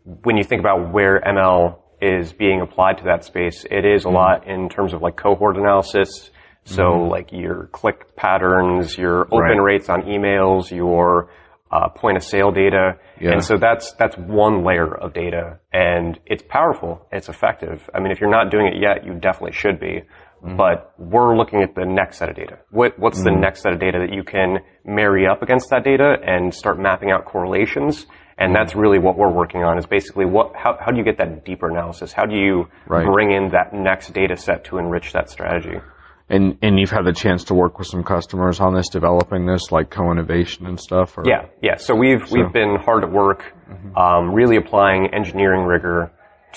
when 0.04 0.37
you 0.37 0.44
think 0.44 0.61
about 0.61 0.92
where 0.92 1.21
ML 1.21 1.78
is 2.00 2.33
being 2.33 2.61
applied 2.61 2.99
to 2.99 3.04
that 3.04 3.25
space, 3.25 3.64
it 3.71 3.85
is 3.85 4.04
a 4.04 4.09
Mm-hmm. 4.09 4.16
lot 4.16 4.47
in 4.47 4.68
terms 4.68 4.92
of 4.94 5.02
like 5.02 5.16
cohort 5.16 5.56
analysis. 5.56 6.30
So 6.64 7.09
like 7.11 7.30
your 7.33 7.68
click 7.73 8.16
patterns, 8.16 8.97
your 8.97 9.23
open 9.26 9.59
Right. 9.59 9.62
rates 9.62 9.88
on 9.88 10.02
emails, 10.02 10.71
your 10.71 11.28
uh, 11.71 11.88
point 11.88 12.16
of 12.16 12.23
sale 12.23 12.50
data. 12.52 12.97
Yeah. 13.21 13.33
And 13.33 13.44
so 13.44 13.56
that's, 13.59 13.92
that's 13.99 14.16
one 14.16 14.64
layer 14.64 14.94
of 14.94 15.12
data 15.12 15.59
and 15.73 16.18
it's 16.26 16.42
powerful. 16.49 17.06
It's 17.12 17.28
effective. 17.28 17.88
I 17.94 18.00
mean, 18.00 18.12
if 18.12 18.21
you're 18.21 18.30
not 18.30 18.50
doing 18.50 18.66
it 18.66 18.75
yet, 18.80 19.04
you 19.04 19.14
definitely 19.14 19.52
should 19.52 19.78
be. 19.80 20.02
Mm-hmm. 20.44 20.56
But 20.56 20.92
we're 20.99 21.37
looking 21.37 21.62
at 21.62 21.75
the 21.75 21.85
next 21.87 22.18
set 22.18 22.28
of 22.28 22.37
data. 22.37 22.59
What, 22.71 22.99
what's 22.99 23.23
the 23.23 23.30
next 23.30 23.62
set 23.62 23.73
of 23.73 23.80
data 23.80 23.99
that 24.06 24.14
you 24.14 24.23
can 24.25 24.59
marry 24.85 25.26
up 25.26 25.42
against 25.42 25.71
that 25.71 25.85
data 25.85 26.16
and 26.25 26.52
start 26.54 26.78
mapping 26.78 27.11
out 27.11 27.25
correlations? 27.25 28.06
And 28.37 28.49
Mm-hmm. 28.50 28.54
that's 28.54 28.75
really 28.75 28.99
what 28.99 29.16
we're 29.16 29.30
working 29.33 29.62
on 29.62 29.78
is 29.78 29.87
basically 29.87 30.26
what, 30.26 30.54
how, 30.56 30.76
how 30.80 30.90
do 30.92 30.99
you 30.99 31.04
get 31.04 31.18
that 31.18 31.44
deeper 31.44 31.68
analysis? 31.71 32.12
How 32.12 32.26
do 32.26 32.37
you 32.37 32.66
Right. 32.87 33.06
bring 33.06 33.30
in 33.33 33.50
that 33.52 33.73
next 33.73 34.12
data 34.12 34.37
set 34.37 34.64
to 34.66 34.78
enrich 34.78 35.12
that 35.12 35.30
strategy? 35.30 35.78
And, 36.26 36.57
and 36.62 36.78
you've 36.81 36.90
had 36.90 37.04
the 37.04 37.12
chance 37.12 37.45
to 37.45 37.54
work 37.54 37.78
with 37.78 37.87
some 37.87 38.02
customers 38.02 38.59
on 38.59 38.75
this, 38.75 38.88
developing 38.88 39.45
this, 39.45 39.71
like 39.71 39.90
co-innovation 39.90 40.66
and 40.66 40.81
stuff? 40.81 41.19
Or? 41.19 41.25
Yeah, 41.26 41.47
yeah. 41.62 41.76
So 41.76 41.95
we've 41.95 42.23
we've 42.31 42.50
been 42.50 42.76
hard 42.83 43.04
at 43.04 43.12
work, 43.12 43.52
um, 43.95 44.33
really 44.33 44.57
applying 44.57 45.12
engineering 45.12 45.66
rigor 45.66 46.11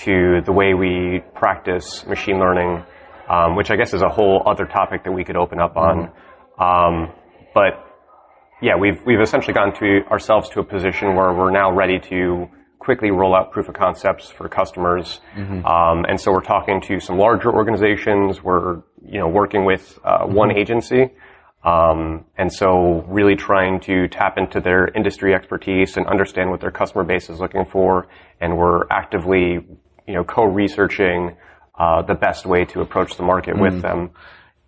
to 0.06 0.42
the 0.46 0.54
way 0.54 0.74
we 0.74 1.22
practice 1.36 2.06
machine 2.06 2.40
learning, 2.40 2.84
um, 3.30 3.58
which 3.58 3.70
I 3.70 3.76
guess 3.76 3.94
is 3.94 4.02
a 4.02 4.08
whole 4.08 4.42
other 4.46 4.66
topic 4.66 5.04
that 5.04 5.12
we 5.12 5.26
could 5.26 5.36
open 5.36 5.60
up 5.60 5.76
on. 5.76 6.12
Um, 6.60 7.12
but 7.54 7.74
yeah, 8.62 8.78
we've 8.80 9.02
we've 9.06 9.20
essentially 9.20 9.54
gotten 9.54 9.74
to 9.80 10.08
ourselves 10.10 10.50
to 10.52 10.62
a 10.62 10.64
position 10.64 11.16
where 11.16 11.34
we're 11.34 11.52
now 11.52 11.76
ready 11.76 12.00
to 12.00 12.48
quickly 12.88 13.12
roll 13.12 13.36
out 13.36 13.52
proof 13.52 13.68
of 13.68 13.76
concepts 13.76 14.30
for 14.30 14.48
customers. 14.48 15.20
Um, 15.66 16.06
and 16.08 16.18
so 16.22 16.32
we're 16.32 16.50
talking 16.56 16.80
to 16.88 17.02
some 17.02 17.18
larger 17.18 17.52
organizations. 17.52 18.42
We're 18.42 18.78
you 19.14 19.20
know 19.20 19.28
working 19.28 19.66
with 19.66 20.00
uh, 20.06 20.26
one 20.26 20.52
agency. 20.58 21.04
Um, 21.66 22.24
and 22.38 22.50
so 22.60 23.04
really 23.10 23.36
trying 23.36 23.82
to 23.82 24.08
tap 24.08 24.38
into 24.38 24.62
their 24.62 24.88
industry 25.00 25.34
expertise 25.34 25.98
and 25.98 26.08
understand 26.08 26.50
what 26.50 26.62
their 26.62 26.72
customer 26.72 27.04
base 27.04 27.30
is 27.30 27.42
looking 27.42 27.66
for. 27.66 28.08
And 28.40 28.56
we're 28.58 28.84
actively, 28.90 29.48
you 30.08 30.14
know, 30.16 30.24
co-researching, 30.24 31.36
uh, 31.78 32.04
the 32.04 32.16
best 32.16 32.46
way 32.46 32.64
to 32.72 32.80
approach 32.80 33.18
the 33.18 33.24
market 33.24 33.56
with 33.60 33.82
them. 33.82 34.12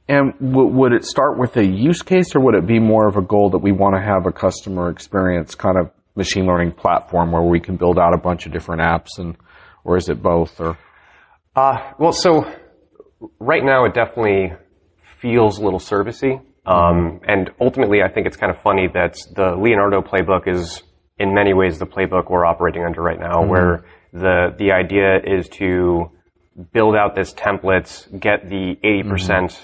And 0.10 0.34
w- 0.42 0.72
would 0.78 0.92
it 0.92 1.06
start 1.06 1.40
with 1.40 1.56
a 1.56 1.66
use 1.66 2.02
case, 2.02 2.36
or 2.36 2.42
would 2.42 2.56
it 2.56 2.68
be 2.68 2.80
more 2.80 3.08
of 3.08 3.16
a 3.16 3.22
goal 3.22 3.52
that 3.52 3.60
we 3.68 3.72
want 3.72 3.96
to 3.96 4.02
have 4.02 4.26
a 4.26 4.34
customer 4.34 4.90
experience 4.90 5.56
kind 5.56 5.78
of 5.78 5.92
machine 6.16 6.46
learning 6.46 6.74
platform 6.74 7.32
where 7.32 7.42
we 7.42 7.60
can 7.60 7.78
build 7.78 7.98
out 7.98 8.14
a 8.14 8.18
bunch 8.18 8.46
of 8.46 8.52
different 8.52 8.82
apps, 8.82 9.18
and 9.18 9.36
or 9.84 9.98
is 9.98 10.10
it 10.10 10.22
both? 10.22 10.60
Or 10.60 10.78
Uh, 11.56 11.94
well, 11.98 12.12
so 12.12 12.46
right 13.40 13.64
now 13.64 13.86
it 13.86 13.94
definitely 13.94 14.54
feels 15.20 15.60
a 15.60 15.64
little 15.64 15.80
servicey. 15.80 16.42
Um, 16.66 17.22
and 17.28 17.50
ultimately 17.60 18.02
I 18.04 18.10
think 18.12 18.28
it's 18.28 18.38
kind 18.38 18.54
of 18.56 18.62
funny 18.62 18.88
that 18.94 19.18
the 19.36 19.56
Leonardo 19.56 20.02
playbook 20.02 20.48
is 20.48 20.84
in 21.18 21.34
many 21.34 21.54
ways 21.54 21.80
the 21.80 21.86
playbook 21.86 22.30
we're 22.30 22.46
operating 22.46 22.84
under 22.84 23.02
right 23.02 23.20
now, 23.20 23.44
where 23.46 23.84
the, 24.14 24.56
the 24.58 24.72
idea 24.72 25.18
is 25.24 25.50
to 25.50 26.12
build 26.74 26.96
out 26.96 27.16
this 27.16 27.34
templates, 27.34 28.08
get 28.20 28.50
the 28.50 28.76
80% 28.84 29.58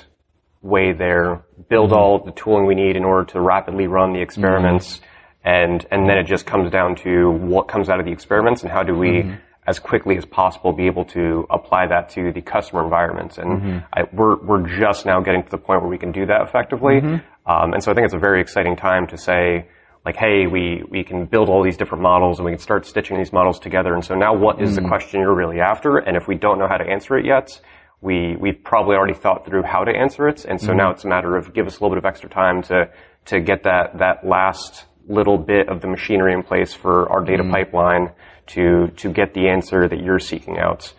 way 0.61 0.93
there, 0.93 1.45
build 1.69 1.93
all 1.93 2.23
the 2.25 2.31
tooling 2.31 2.65
we 2.65 2.75
need 2.75 2.95
in 2.95 3.03
order 3.05 3.25
to 3.33 3.41
rapidly 3.41 3.87
run 3.87 4.13
the 4.13 4.21
experiments, 4.21 4.99
and 5.45 5.85
and 5.91 6.09
then 6.09 6.17
it 6.17 6.25
just 6.25 6.45
comes 6.45 6.71
down 6.71 6.95
to 6.97 7.29
what 7.29 7.69
comes 7.69 7.87
out 7.87 7.99
of 7.99 8.05
the 8.05 8.11
experiments 8.11 8.63
and 8.63 8.71
how 8.71 8.83
do 8.83 8.93
we, 8.93 9.09
mm-hmm. 9.09 9.35
as 9.67 9.79
quickly 9.79 10.17
as 10.17 10.25
possible, 10.25 10.73
be 10.73 10.87
able 10.87 11.05
to 11.05 11.45
apply 11.49 11.87
that 11.87 12.09
to 12.09 12.33
the 12.33 12.41
customer 12.41 12.83
environments. 12.83 13.37
And 13.37 13.61
mm-hmm. 13.61 13.77
I, 13.93 14.03
we're 14.11 14.37
we're 14.43 14.67
just 14.79 15.05
now 15.05 15.21
getting 15.21 15.43
to 15.43 15.49
the 15.49 15.57
point 15.57 15.81
where 15.81 15.89
we 15.89 15.97
can 15.97 16.11
do 16.11 16.25
that 16.25 16.41
effectively. 16.41 16.95
Mm-hmm. 16.95 17.51
Um, 17.51 17.73
and 17.73 17.83
so 17.83 17.91
I 17.91 17.93
think 17.93 18.05
it's 18.05 18.15
a 18.15 18.19
very 18.19 18.41
exciting 18.41 18.75
time 18.75 19.07
to 19.07 19.17
say. 19.17 19.67
Like, 20.03 20.17
hey, 20.17 20.45
we, 20.45 20.83
we 20.87 21.03
can 21.03 21.25
build 21.25 21.49
all 21.49 21.63
these 21.63 21.77
different 21.77 22.03
models 22.03 22.37
and 22.37 22.45
we 22.45 22.51
can 22.51 22.59
start 22.59 22.85
stitching 22.85 23.17
these 23.17 23.33
models 23.33 23.57
together. 23.57 23.95
And 23.95 24.05
so 24.05 24.13
now 24.13 24.35
what 24.35 24.61
is 24.61 24.75
the 24.75 24.83
question 24.83 25.19
you're 25.19 25.33
really 25.33 25.59
after? 25.59 25.97
And 25.97 26.15
if 26.15 26.27
we 26.27 26.35
don't 26.35 26.59
know 26.59 26.67
how 26.67 26.77
to 26.77 26.87
answer 26.87 27.17
it 27.17 27.25
yet, 27.25 27.59
we 28.01 28.35
we've 28.39 28.63
probably 28.63 28.95
already 28.95 29.15
thought 29.15 29.45
through 29.45 29.63
how 29.63 29.83
to 29.83 29.91
answer 29.91 30.27
it, 30.27 30.45
and 30.45 30.61
so 30.61 30.73
now 30.73 30.91
it's 30.91 31.03
a 31.05 31.07
matter 31.07 31.35
of 31.35 31.53
give 31.53 31.65
us 31.65 31.77
a 31.77 31.83
little 31.83 31.89
bit 31.89 31.97
of 31.97 32.05
extra 32.05 32.29
time 32.29 32.61
to 32.63 32.89
to 33.25 33.39
get 33.39 33.63
that 33.63 33.97
that 33.97 34.25
last 34.25 34.85
little 35.07 35.37
bit 35.37 35.69
of 35.69 35.81
the 35.81 35.87
machinery 35.87 36.33
in 36.33 36.43
place 36.43 36.73
for 36.73 37.09
our 37.11 37.23
data 37.23 37.43
pipeline 37.43 38.11
to 38.47 38.87
to 38.97 39.11
get 39.11 39.33
the 39.33 39.49
answer 39.49 39.87
that 39.87 39.99
you're 39.99 40.19
seeking 40.19 40.57
out. 40.57 40.93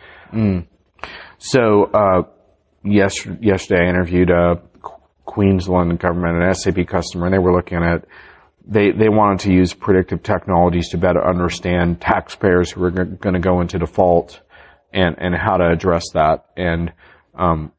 so, 1.39 1.85
uh, 1.85 2.23
yes, 2.85 3.27
yesterday 3.41 3.85
I 3.85 3.89
interviewed 3.89 4.31
a 4.31 4.63
Queensland 5.25 5.99
government, 5.99 6.43
an 6.43 6.55
SAP 6.55 6.87
customer, 6.87 7.27
and 7.27 7.35
they 7.35 7.39
were 7.39 7.53
looking 7.53 7.83
at 7.83 8.05
they 8.67 8.91
they 8.91 9.09
wanted 9.09 9.41
to 9.41 9.53
use 9.53 9.73
predictive 9.75 10.23
technologies 10.23 10.89
to 10.91 10.99
better 10.99 11.25
understand 11.25 12.01
taxpayers 12.01 12.71
who 12.71 12.83
are 12.85 12.91
going 12.91 13.35
to 13.35 13.41
go 13.41 13.61
into 13.61 13.79
default 13.79 14.41
and 14.93 15.17
and 15.19 15.35
how 15.35 15.57
to 15.57 15.69
address 15.69 16.05
that. 16.15 16.47
And 16.57 16.93
um, 17.35 17.73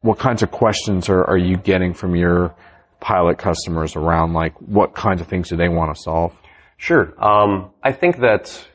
what 0.00 0.18
kinds 0.18 0.42
of 0.42 0.50
questions 0.50 1.08
are, 1.08 1.24
are 1.24 1.38
you 1.38 1.56
getting 1.56 1.94
from 1.94 2.14
your 2.14 2.54
pilot 3.00 3.38
customers 3.38 3.96
around 3.96 4.32
like 4.32 4.54
what 4.60 4.94
kinds 4.94 5.20
of 5.20 5.26
things 5.26 5.48
do 5.48 5.56
they 5.56 5.68
want 5.68 5.94
to 5.94 6.02
solve 6.02 6.32
Sure. 6.78 7.12
Um, 7.22 7.72
I 7.82 7.92
think 7.92 8.18
that 8.18 8.66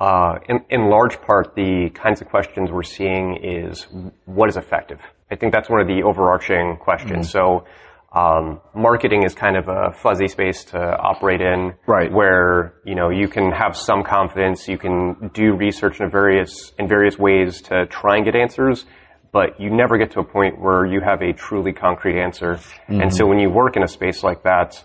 uh, 0.00 0.38
in, 0.48 0.64
in 0.70 0.88
large 0.88 1.20
part 1.20 1.54
the 1.54 1.90
kinds 1.90 2.20
of 2.20 2.28
questions 2.28 2.72
we're 2.72 2.82
seeing 2.82 3.36
is 3.44 3.86
what 4.24 4.48
is 4.48 4.56
effective. 4.56 5.00
I 5.30 5.36
think 5.36 5.52
that's 5.52 5.68
one 5.68 5.80
of 5.80 5.86
the 5.86 6.02
overarching 6.02 6.78
questions. 6.78 7.30
So 7.30 7.66
um, 8.12 8.60
marketing 8.74 9.24
is 9.24 9.34
kind 9.34 9.56
of 9.56 9.68
a 9.68 9.92
fuzzy 9.92 10.28
space 10.28 10.64
to 10.66 10.78
operate 10.78 11.40
in, 11.40 11.74
Right. 11.86 12.10
Where 12.10 12.74
you 12.84 12.94
know 12.94 13.10
you 13.10 13.28
can 13.28 13.52
have 13.52 13.76
some 13.76 14.04
confidence, 14.04 14.66
you 14.66 14.78
can 14.78 15.30
do 15.34 15.54
research 15.54 16.00
in 16.00 16.10
various 16.10 16.72
in 16.78 16.88
various 16.88 17.18
ways 17.18 17.60
to 17.62 17.86
try 17.86 18.16
and 18.16 18.24
get 18.24 18.34
answers, 18.34 18.86
but 19.34 19.60
you 19.60 19.68
never 19.68 19.98
get 19.98 20.12
to 20.12 20.20
a 20.20 20.24
point 20.24 20.60
where 20.60 20.86
you 20.86 21.00
have 21.00 21.20
a 21.20 21.32
truly 21.32 21.72
concrete 21.72 22.22
answer. 22.22 22.60
And 22.86 23.12
so 23.12 23.24
mm-hmm. 23.24 23.30
when 23.30 23.38
you 23.40 23.50
work 23.50 23.76
in 23.76 23.82
a 23.82 23.88
space 23.88 24.22
like 24.22 24.44
that, 24.44 24.82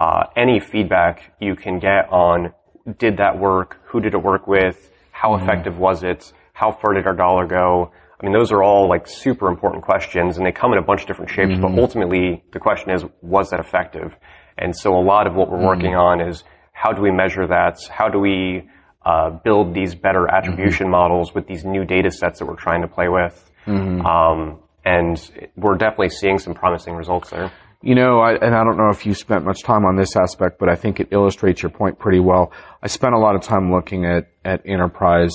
uh, 0.00 0.22
any 0.34 0.58
feedback 0.58 1.34
you 1.38 1.54
can 1.54 1.78
get 1.78 2.08
on 2.10 2.54
did 2.98 3.18
that 3.18 3.38
work, 3.38 3.76
who 3.84 4.00
did 4.00 4.14
it 4.14 4.22
work 4.22 4.46
with, 4.46 4.90
how 5.12 5.32
mm-hmm. 5.32 5.44
effective 5.44 5.76
was 5.76 6.02
it, 6.02 6.32
how 6.54 6.72
far 6.72 6.94
did 6.94 7.06
our 7.06 7.14
dollar 7.14 7.46
go. 7.46 7.92
I 8.18 8.24
mean, 8.24 8.32
those 8.32 8.50
are 8.52 8.62
all 8.62 8.88
like 8.88 9.06
super 9.06 9.48
important 9.48 9.84
questions, 9.84 10.38
and 10.38 10.46
they 10.46 10.52
come 10.52 10.72
in 10.72 10.78
a 10.78 10.82
bunch 10.82 11.02
of 11.02 11.06
different 11.06 11.30
shapes. 11.30 11.58
But 11.60 11.68
mm-hmm. 11.68 11.78
ultimately, 11.78 12.42
the 12.54 12.58
question 12.58 12.92
is, 12.92 13.04
was 13.20 13.50
that 13.50 13.60
effective? 13.60 14.14
And 14.56 14.74
so, 14.74 14.94
a 14.94 15.04
lot 15.04 15.26
of 15.26 15.34
what 15.34 15.50
we're 15.50 15.64
working 15.64 15.94
on 15.94 16.26
is 16.26 16.42
how 16.72 16.92
do 16.92 17.02
we 17.02 17.10
measure 17.10 17.46
that? 17.46 17.78
How 17.90 18.08
do 18.08 18.18
we 18.18 18.68
uh, 19.04 19.30
build 19.44 19.74
these 19.74 19.94
better 19.94 20.26
attribution 20.26 20.88
models 20.90 21.34
with 21.34 21.46
these 21.46 21.64
new 21.64 21.84
data 21.84 22.10
sets 22.10 22.38
that 22.38 22.46
we're 22.46 22.56
trying 22.56 22.80
to 22.80 22.88
play 22.88 23.08
with? 23.08 23.49
Um, 23.70 24.60
and 24.84 25.30
we're 25.56 25.76
definitely 25.76 26.10
seeing 26.10 26.38
some 26.38 26.54
promising 26.54 26.94
results 26.94 27.30
there. 27.30 27.52
You 27.82 27.94
know, 27.94 28.20
I, 28.20 28.32
and 28.32 28.54
I 28.54 28.62
don't 28.62 28.76
know 28.76 28.90
if 28.90 29.06
you 29.06 29.14
spent 29.14 29.44
much 29.44 29.62
time 29.62 29.84
on 29.86 29.96
this 29.96 30.14
aspect, 30.16 30.58
but 30.58 30.68
I 30.68 30.76
think 30.76 31.00
it 31.00 31.08
illustrates 31.12 31.62
your 31.62 31.70
point 31.70 31.98
pretty 31.98 32.20
well. 32.20 32.52
I 32.82 32.88
spent 32.88 33.14
a 33.14 33.18
lot 33.18 33.34
of 33.36 33.42
time 33.42 33.72
looking 33.72 34.04
at, 34.04 34.28
at 34.44 34.62
enterprise 34.66 35.34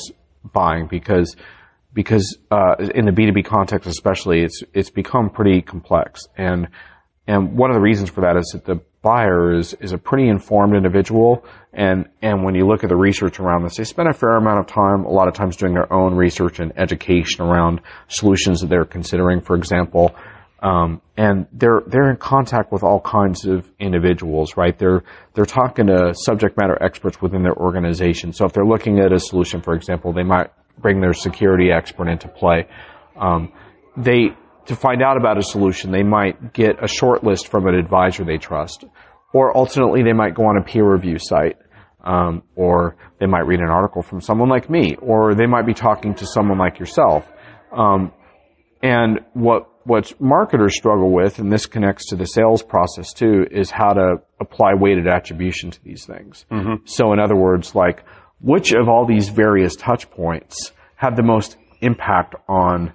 buying 0.54 0.88
because, 0.88 1.36
because, 1.94 2.38
uh, 2.51 2.75
in 2.94 3.06
the 3.06 3.12
B2B 3.12 3.46
context 3.46 3.88
especially, 3.88 4.42
it's, 4.44 4.62
it's 4.74 4.92
become 4.92 5.30
pretty 5.32 5.62
complex. 5.62 6.22
And, 6.38 6.68
and 7.27 7.58
one 7.58 7.70
of 7.72 7.75
the 7.75 7.82
reasons 7.82 8.10
for 8.10 8.22
that 8.22 8.38
is 8.38 8.51
that 8.53 8.65
the 8.65 8.79
buyer 9.01 9.53
is, 9.53 9.74
is 9.82 9.91
a 9.91 9.98
pretty 9.98 10.27
informed 10.27 10.75
individual. 10.75 11.46
And, 11.74 12.08
and 12.22 12.44
when 12.44 12.55
you 12.55 12.65
look 12.67 12.84
at 12.84 12.89
the 12.89 12.96
research 12.96 13.39
around 13.39 13.63
this, 13.63 13.77
they 13.77 13.84
spend 13.84 14.10
a 14.10 14.13
fair 14.13 14.38
amount 14.38 14.60
of 14.60 14.67
time, 14.67 15.05
a 15.05 15.12
lot 15.12 15.27
of 15.27 15.34
times 15.34 15.55
doing 15.58 15.74
their 15.74 15.91
own 15.91 16.15
research 16.15 16.60
and 16.60 16.72
education 16.77 17.46
around 17.46 17.82
solutions 18.08 18.62
that 18.62 18.67
they're 18.67 18.86
considering. 18.86 19.41
For 19.41 19.55
example, 19.55 20.15
Um, 20.62 21.01
and 21.15 21.46
they're 21.51 21.82
they're 21.86 22.10
in 22.10 22.17
contact 22.17 22.72
with 22.72 22.82
all 22.82 23.00
kinds 23.01 23.46
of 23.46 23.70
individuals, 23.77 24.58
right? 24.58 24.75
They're 24.82 25.03
they're 25.34 25.46
talking 25.62 25.88
to 25.88 26.13
subject 26.13 26.58
matter 26.58 26.77
experts 26.82 27.22
within 27.22 27.44
their 27.44 27.58
organization. 27.67 28.34
So 28.34 28.46
if 28.46 28.53
they're 28.53 28.72
looking 28.74 29.00
at 29.00 29.12
a 29.12 29.20
solution, 29.20 29.62
for 29.62 29.75
example, 29.75 30.13
they 30.13 30.24
might 30.24 30.50
bring 30.82 31.01
their 31.01 31.13
security 31.13 31.72
expert 31.72 32.08
into 32.08 32.27
play. 32.27 32.67
Um, 33.15 33.51
they 33.98 34.32
to 34.67 34.75
find 34.75 35.01
out 35.01 35.17
about 35.17 35.38
a 35.38 35.43
solution, 35.43 35.91
they 35.91 36.03
might 36.03 36.53
get 36.53 36.84
a 36.84 36.88
short 36.88 37.24
list 37.24 37.48
from 37.48 37.67
an 37.67 37.75
advisor 37.75 38.24
they 38.24 38.38
trust, 38.38 38.86
or 39.34 39.55
ultimately 39.55 40.03
they 40.03 40.13
might 40.13 40.34
go 40.36 40.43
on 40.45 40.57
a 40.57 40.63
peer 40.63 40.89
review 40.89 41.17
site. 41.19 41.57
Um, 42.03 42.43
or 42.55 42.98
they 43.19 43.25
might 43.25 43.48
read 43.48 43.62
an 43.62 43.72
article 43.72 44.03
from 44.03 44.22
someone 44.22 44.48
like 44.48 44.69
me, 44.69 44.95
or 45.01 45.34
they 45.34 45.48
might 45.48 45.65
be 45.65 45.74
talking 45.74 46.13
to 46.13 46.27
someone 46.27 46.60
like 46.60 46.77
yourself. 46.77 47.27
Um, 47.75 48.12
and 48.84 49.22
what 49.34 49.67
what 49.86 50.19
marketers 50.19 50.75
struggle 50.75 51.12
with, 51.12 51.39
and 51.39 51.51
this 51.51 51.65
connects 51.65 52.10
to 52.10 52.15
the 52.15 52.25
sales 52.25 52.63
process 52.63 53.13
too, 53.13 53.45
is 53.50 53.69
how 53.72 53.93
to 53.93 54.15
apply 54.39 54.74
weighted 54.74 55.07
attribution 55.07 55.72
to 55.72 55.84
these 55.84 56.05
things. 56.05 56.45
Mm-hmm. 56.51 56.86
So, 56.86 57.13
in 57.13 57.19
other 57.19 57.36
words, 57.36 57.75
like 57.75 58.03
which 58.41 58.74
of 58.74 58.89
all 58.89 59.05
these 59.05 59.29
various 59.29 59.75
touch 59.75 60.10
points 60.10 60.72
have 60.95 61.15
the 61.15 61.24
most 61.24 61.57
impact 61.81 62.36
on 62.48 62.93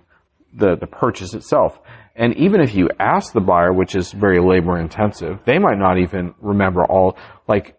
the, 0.52 0.76
the 0.76 0.87
purchase 0.87 1.35
itself? 1.35 1.78
And 2.16 2.37
even 2.37 2.61
if 2.61 2.75
you 2.75 2.88
ask 2.99 3.33
the 3.33 3.40
buyer, 3.40 3.73
which 3.73 3.95
is 3.95 4.12
very 4.12 4.40
labor 4.40 4.78
intensive, 4.78 5.40
they 5.47 5.59
might 5.59 5.78
not 5.78 5.99
even 5.99 6.35
remember 6.40 6.85
all, 6.85 7.16
like, 7.49 7.76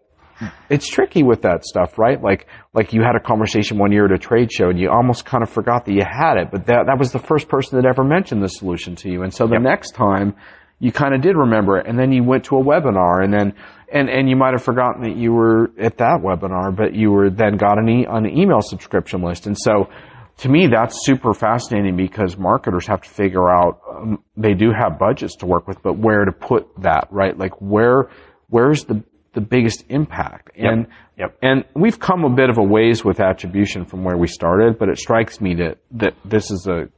it's 0.68 0.88
tricky 0.88 1.22
with 1.22 1.42
that 1.42 1.64
stuff, 1.64 1.98
right? 1.98 2.20
Like, 2.20 2.46
like 2.74 2.92
you 2.92 3.02
had 3.02 3.14
a 3.14 3.20
conversation 3.20 3.78
one 3.78 3.92
year 3.92 4.06
at 4.06 4.12
a 4.12 4.18
trade 4.18 4.50
show 4.52 4.70
and 4.70 4.78
you 4.78 4.90
almost 4.90 5.24
kind 5.24 5.42
of 5.42 5.50
forgot 5.50 5.84
that 5.84 5.92
you 5.92 6.02
had 6.04 6.36
it, 6.36 6.50
but 6.50 6.66
that, 6.66 6.86
that 6.86 6.98
was 6.98 7.12
the 7.12 7.18
first 7.18 7.48
person 7.48 7.80
that 7.80 7.86
ever 7.86 8.02
mentioned 8.02 8.42
the 8.42 8.48
solution 8.48 8.96
to 8.96 9.10
you. 9.10 9.22
And 9.22 9.32
so 9.32 9.46
the 9.46 9.54
yep. 9.54 9.62
next 9.62 9.92
time 9.92 10.34
you 10.80 10.90
kind 10.90 11.14
of 11.14 11.20
did 11.20 11.36
remember 11.36 11.78
it 11.78 11.86
and 11.86 11.96
then 11.98 12.10
you 12.10 12.24
went 12.24 12.44
to 12.46 12.56
a 12.56 12.62
webinar 12.62 13.22
and 13.22 13.32
then, 13.32 13.54
and, 13.92 14.08
and 14.08 14.28
you 14.28 14.34
might 14.34 14.52
have 14.52 14.64
forgotten 14.64 15.02
that 15.02 15.16
you 15.16 15.32
were 15.32 15.70
at 15.78 15.98
that 15.98 16.20
webinar, 16.24 16.74
but 16.74 16.94
you 16.94 17.12
were 17.12 17.30
then 17.30 17.56
got 17.56 17.78
an, 17.78 17.88
e- 17.88 18.06
an 18.08 18.26
email 18.26 18.62
subscription 18.62 19.22
list. 19.22 19.46
And 19.46 19.56
so 19.56 19.90
to 20.38 20.48
me, 20.48 20.66
that's 20.66 21.04
super 21.04 21.34
fascinating 21.34 21.96
because 21.96 22.36
marketers 22.36 22.86
have 22.86 23.02
to 23.02 23.08
figure 23.08 23.48
out, 23.48 23.80
um, 23.90 24.22
they 24.36 24.54
do 24.54 24.72
have 24.72 24.98
budgets 24.98 25.36
to 25.36 25.46
work 25.46 25.68
with, 25.68 25.82
but 25.82 25.98
where 25.98 26.24
to 26.24 26.32
put 26.32 26.68
that, 26.82 27.08
right? 27.10 27.36
Like 27.36 27.60
where, 27.60 28.10
where's 28.48 28.84
the 28.84 29.04
the 29.34 29.40
biggest 29.40 29.84
impact. 29.88 30.50
And, 30.56 30.86
yep. 31.16 31.30
Yep. 31.32 31.38
and 31.42 31.64
we've 31.74 31.98
come 31.98 32.24
a 32.24 32.30
bit 32.30 32.50
of 32.50 32.58
a 32.58 32.62
ways 32.62 33.04
with 33.04 33.20
attribution 33.20 33.84
from 33.84 34.04
where 34.04 34.16
we 34.16 34.26
started, 34.26 34.78
but 34.78 34.88
it 34.88 34.98
strikes 34.98 35.40
me 35.40 35.54
that, 35.54 35.78
that 35.92 36.14
this 36.24 36.50
is 36.50 36.66
a, 36.66 36.88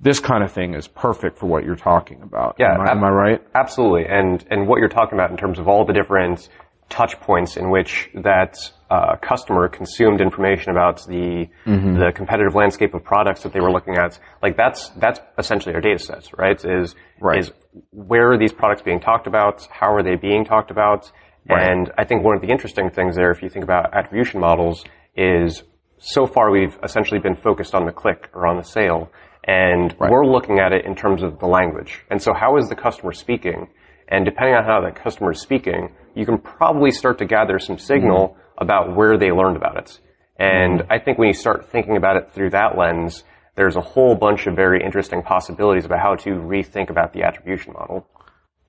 this 0.00 0.20
kind 0.20 0.42
of 0.42 0.52
thing 0.52 0.74
is 0.74 0.88
perfect 0.88 1.38
for 1.38 1.46
what 1.46 1.64
you're 1.64 1.76
talking 1.76 2.22
about. 2.22 2.56
Yeah. 2.58 2.74
Am 2.74 2.80
I, 2.80 2.90
am 2.92 3.04
I 3.04 3.08
right? 3.08 3.42
Absolutely. 3.54 4.04
And, 4.08 4.44
and 4.50 4.68
what 4.68 4.78
you're 4.78 4.88
talking 4.88 5.14
about 5.14 5.30
in 5.30 5.36
terms 5.36 5.58
of 5.58 5.68
all 5.68 5.84
the 5.84 5.92
different 5.92 6.48
touch 6.92 7.18
points 7.20 7.56
in 7.56 7.70
which 7.70 8.10
that 8.14 8.54
uh, 8.90 9.16
customer 9.16 9.68
consumed 9.68 10.20
information 10.20 10.70
about 10.70 11.02
the 11.06 11.48
mm-hmm. 11.66 11.98
the 11.98 12.12
competitive 12.14 12.54
landscape 12.54 12.92
of 12.92 13.02
products 13.02 13.42
that 13.42 13.52
they 13.54 13.60
were 13.60 13.72
looking 13.72 13.96
at. 13.96 14.20
Like 14.42 14.56
that's 14.56 14.90
that's 14.90 15.18
essentially 15.38 15.74
our 15.74 15.80
data 15.80 15.98
sets, 15.98 16.30
right? 16.36 16.62
Is 16.62 16.94
right. 17.20 17.38
is 17.38 17.50
where 17.90 18.32
are 18.32 18.38
these 18.38 18.52
products 18.52 18.82
being 18.82 19.00
talked 19.00 19.26
about? 19.26 19.66
How 19.70 19.94
are 19.94 20.02
they 20.02 20.16
being 20.16 20.44
talked 20.44 20.70
about? 20.70 21.10
Right. 21.48 21.66
And 21.70 21.90
I 21.96 22.04
think 22.04 22.22
one 22.22 22.36
of 22.36 22.42
the 22.42 22.48
interesting 22.48 22.90
things 22.90 23.16
there, 23.16 23.30
if 23.30 23.42
you 23.42 23.48
think 23.48 23.64
about 23.64 23.94
attribution 23.96 24.38
models, 24.38 24.84
is 25.16 25.62
so 25.98 26.26
far 26.26 26.50
we've 26.50 26.78
essentially 26.84 27.18
been 27.18 27.34
focused 27.34 27.74
on 27.74 27.86
the 27.86 27.92
click 27.92 28.28
or 28.34 28.46
on 28.46 28.58
the 28.58 28.64
sale. 28.64 29.10
And 29.44 29.96
right. 29.98 30.10
we're 30.10 30.26
looking 30.26 30.60
at 30.60 30.72
it 30.72 30.84
in 30.84 30.94
terms 30.94 31.22
of 31.22 31.40
the 31.40 31.46
language. 31.46 32.04
And 32.10 32.22
so 32.22 32.32
how 32.32 32.58
is 32.58 32.68
the 32.68 32.76
customer 32.76 33.12
speaking? 33.12 33.68
And 34.08 34.24
depending 34.24 34.54
on 34.54 34.64
how 34.64 34.82
that 34.82 34.94
customer 35.02 35.32
is 35.32 35.40
speaking, 35.40 35.90
you 36.14 36.26
can 36.26 36.38
probably 36.38 36.90
start 36.90 37.18
to 37.18 37.24
gather 37.24 37.58
some 37.58 37.78
signal 37.78 38.28
mm-hmm. 38.28 38.62
about 38.64 38.96
where 38.96 39.18
they 39.18 39.30
learned 39.30 39.56
about 39.56 39.76
it. 39.78 40.00
And 40.38 40.80
mm-hmm. 40.80 40.92
I 40.92 40.98
think 40.98 41.18
when 41.18 41.28
you 41.28 41.34
start 41.34 41.70
thinking 41.70 41.96
about 41.96 42.16
it 42.16 42.32
through 42.32 42.50
that 42.50 42.76
lens, 42.76 43.24
there's 43.54 43.76
a 43.76 43.80
whole 43.80 44.14
bunch 44.14 44.46
of 44.46 44.56
very 44.56 44.82
interesting 44.82 45.22
possibilities 45.22 45.84
about 45.84 46.00
how 46.00 46.14
to 46.16 46.30
rethink 46.30 46.90
about 46.90 47.12
the 47.12 47.22
attribution 47.22 47.74
model 47.74 48.08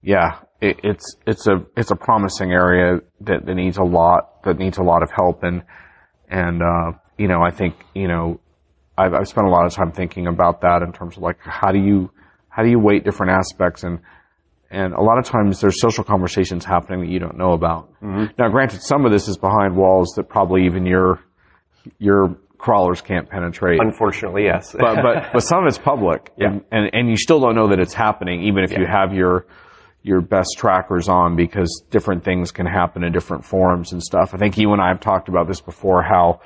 yeah, 0.03 0.39
it, 0.59 0.79
it's 0.83 1.15
it's 1.25 1.47
a 1.47 1.65
it's 1.77 1.91
a 1.91 1.95
promising 1.95 2.51
area 2.51 2.99
that, 3.21 3.45
that 3.45 3.55
needs 3.55 3.77
a 3.77 3.83
lot 3.83 4.43
that 4.43 4.57
needs 4.57 4.77
a 4.77 4.83
lot 4.83 5.01
of 5.01 5.09
help 5.11 5.43
and 5.43 5.63
and 6.29 6.61
uh, 6.61 6.91
you 7.17 7.29
know 7.29 7.41
I 7.41 7.51
think 7.51 7.75
you 7.95 8.09
know 8.09 8.41
I've, 8.97 9.13
I've 9.13 9.27
spent 9.27 9.47
a 9.47 9.49
lot 9.49 9.65
of 9.65 9.73
time 9.73 9.93
thinking 9.93 10.27
about 10.27 10.61
that 10.61 10.81
in 10.81 10.91
terms 10.91 11.15
of 11.15 11.23
like 11.23 11.37
how 11.39 11.71
do 11.71 11.79
you 11.79 12.11
how 12.49 12.63
do 12.63 12.69
you 12.69 12.79
weight 12.79 13.05
different 13.05 13.31
aspects 13.31 13.83
and 13.83 13.99
and 14.73 14.93
a 14.93 15.01
lot 15.01 15.17
of 15.19 15.25
times 15.25 15.61
there's 15.61 15.79
social 15.79 16.03
conversations 16.03 16.65
happening 16.65 17.01
that 17.01 17.09
you 17.09 17.19
don't 17.19 17.37
know 17.37 17.53
about. 17.53 17.89
Mm-hmm. 18.01 18.33
Now, 18.37 18.49
granted, 18.49 18.81
some 18.81 19.05
of 19.05 19.11
this 19.11 19.27
is 19.27 19.37
behind 19.37 19.75
walls 19.75 20.13
that 20.15 20.29
probably 20.29 20.65
even 20.65 20.85
your 20.85 21.19
your 21.99 22.37
crawlers 22.57 23.01
can't 23.01 23.29
penetrate. 23.29 23.79
Unfortunately, 23.81 24.45
yes. 24.45 24.73
but 24.73 24.95
but 24.95 25.29
but 25.33 25.39
some 25.41 25.59
of 25.59 25.67
it's 25.67 25.77
public, 25.77 26.31
yeah. 26.37 26.47
and, 26.47 26.61
and 26.71 26.89
and 26.93 27.09
you 27.09 27.17
still 27.17 27.39
don't 27.39 27.55
know 27.55 27.69
that 27.69 27.79
it's 27.79 27.93
happening, 27.93 28.43
even 28.43 28.63
if 28.63 28.71
yeah. 28.71 28.79
you 28.79 28.85
have 28.85 29.13
your 29.13 29.45
your 30.03 30.19
best 30.21 30.55
trackers 30.57 31.07
on 31.07 31.35
because 31.35 31.81
different 31.89 32.25
things 32.25 32.51
can 32.51 32.65
happen 32.65 33.03
in 33.03 33.13
different 33.13 33.45
forums 33.45 33.93
and 33.93 34.03
stuff. 34.03 34.33
I 34.33 34.37
think 34.37 34.57
you 34.57 34.73
and 34.73 34.81
I 34.81 34.89
have 34.89 34.99
talked 34.99 35.29
about 35.29 35.47
this 35.47 35.61
before 35.61 36.03
how, 36.03 36.41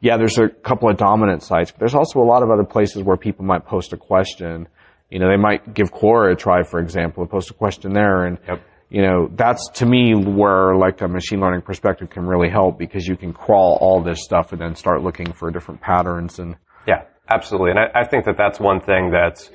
yeah, 0.00 0.16
there's 0.16 0.38
a 0.38 0.48
couple 0.48 0.88
of 0.88 0.96
dominant 0.96 1.42
sites, 1.42 1.72
but 1.72 1.80
there's 1.80 1.94
also 1.96 2.20
a 2.20 2.24
lot 2.24 2.44
of 2.44 2.50
other 2.50 2.64
places 2.64 3.02
where 3.02 3.16
people 3.16 3.44
might 3.44 3.66
post 3.66 3.92
a 3.92 3.96
question. 3.96 4.68
You 5.10 5.18
know, 5.18 5.28
they 5.28 5.36
might 5.36 5.74
give 5.74 5.92
Quora 5.92 6.32
a 6.32 6.36
try, 6.36 6.62
for 6.62 6.78
example, 6.80 7.22
and 7.22 7.30
post 7.30 7.50
a 7.50 7.54
question 7.54 7.92
there. 7.92 8.26
And, 8.26 8.38
yep. 8.46 8.62
you 8.88 9.02
know, 9.02 9.28
that's 9.34 9.68
to 9.74 9.86
me 9.86 10.14
where 10.14 10.76
like 10.76 11.00
a 11.00 11.08
machine 11.08 11.40
learning 11.40 11.62
perspective 11.62 12.10
can 12.10 12.24
really 12.24 12.48
help 12.48 12.78
because 12.78 13.06
you 13.06 13.16
can 13.16 13.32
crawl 13.32 13.76
all 13.80 14.02
this 14.02 14.22
stuff 14.22 14.52
and 14.52 14.60
then 14.60 14.76
start 14.76 15.02
looking 15.02 15.32
for 15.32 15.50
different 15.50 15.80
patterns 15.80 16.38
and. 16.38 16.56
Yeah, 16.86 17.02
absolutely. 17.28 17.70
And 17.70 17.80
I, 17.80 18.02
I 18.02 18.06
think 18.06 18.24
that 18.26 18.36
that's 18.38 18.60
one 18.60 18.80
thing 18.80 19.10
that 19.10 19.48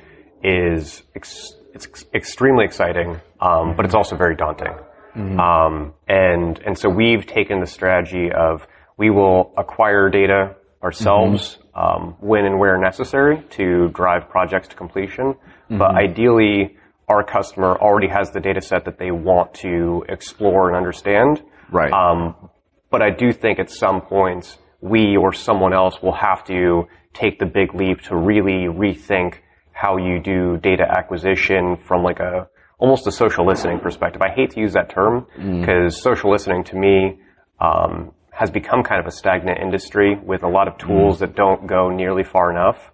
is 0.44 1.04
ex- 1.16 1.56
it's 1.74 1.88
ex- 1.88 2.06
extremely 2.14 2.66
exciting, 2.66 3.20
um, 3.40 3.76
but 3.76 3.86
it's 3.86 3.96
also 3.96 4.16
very 4.16 4.36
daunting. 4.36 4.74
Mm-hmm. 5.16 5.40
Um, 5.40 5.94
and 6.08 6.60
and 6.66 6.78
so 6.78 6.90
we've 6.90 7.26
taken 7.26 7.62
the 7.62 7.68
strategy 7.68 8.30
of 8.32 8.68
we 8.98 9.10
will 9.10 9.54
acquire 9.58 10.10
data 10.10 10.56
ourselves 10.86 11.58
mm-hmm. 11.76 12.06
um, 12.06 12.16
when 12.20 12.46
and 12.46 12.60
where 12.60 12.78
necessary 12.78 13.44
to 13.50 13.90
drive 13.90 14.30
projects 14.30 14.68
to 14.70 14.76
completion. 14.76 15.34
Mm-hmm. 15.34 15.80
But 15.80 15.96
ideally, 15.96 16.78
our 17.08 17.24
customer 17.24 17.76
already 17.76 18.08
has 18.08 18.32
the 18.32 18.40
data 18.40 18.62
set 18.62 18.86
that 18.86 18.98
they 18.98 19.12
want 19.12 19.54
to 19.56 20.06
explore 20.08 20.68
and 20.70 20.78
understand. 20.78 21.44
Right. 21.72 21.92
Um, 21.92 22.50
but 22.92 23.02
I 23.02 23.10
do 23.10 23.34
think 23.34 23.60
at 23.60 23.70
some 23.70 24.02
point 24.02 24.58
we 24.80 25.18
or 25.18 25.34
someone 25.34 25.74
else 25.74 25.96
will 26.02 26.16
have 26.16 26.44
to 26.46 26.84
take 27.14 27.40
the 27.40 27.46
big 27.46 27.74
leap 27.74 28.02
to 28.04 28.16
really 28.16 28.68
rethink 28.68 29.36
how 29.72 29.98
you 29.98 30.20
do 30.20 30.58
data 30.58 30.86
acquisition 30.88 31.78
from 31.88 32.04
like 32.04 32.20
a 32.20 32.48
almost 32.78 33.08
a 33.08 33.12
social 33.12 33.46
listening 33.48 33.80
perspective. 33.80 34.22
I 34.22 34.34
hate 34.34 34.52
to 34.52 34.60
use 34.60 34.74
that 34.74 34.90
term 34.90 35.26
because 35.36 35.98
mm. 35.98 36.02
social 36.10 36.32
listening 36.32 36.64
to 36.66 36.76
me 36.76 37.20
um, 37.60 38.12
has 38.36 38.52
become 38.52 38.84
kind 38.84 39.00
of 39.00 39.08
a 39.08 39.12
stagnant 39.12 39.60
industry 39.60 40.16
with 40.22 40.44
a 40.44 40.48
lot 40.48 40.68
of 40.68 40.78
tools 40.78 41.18
mm. 41.18 41.20
that 41.20 41.36
don't 41.36 41.68
go 41.68 41.90
nearly 41.90 42.24
far 42.24 42.52
enough. 42.52 42.92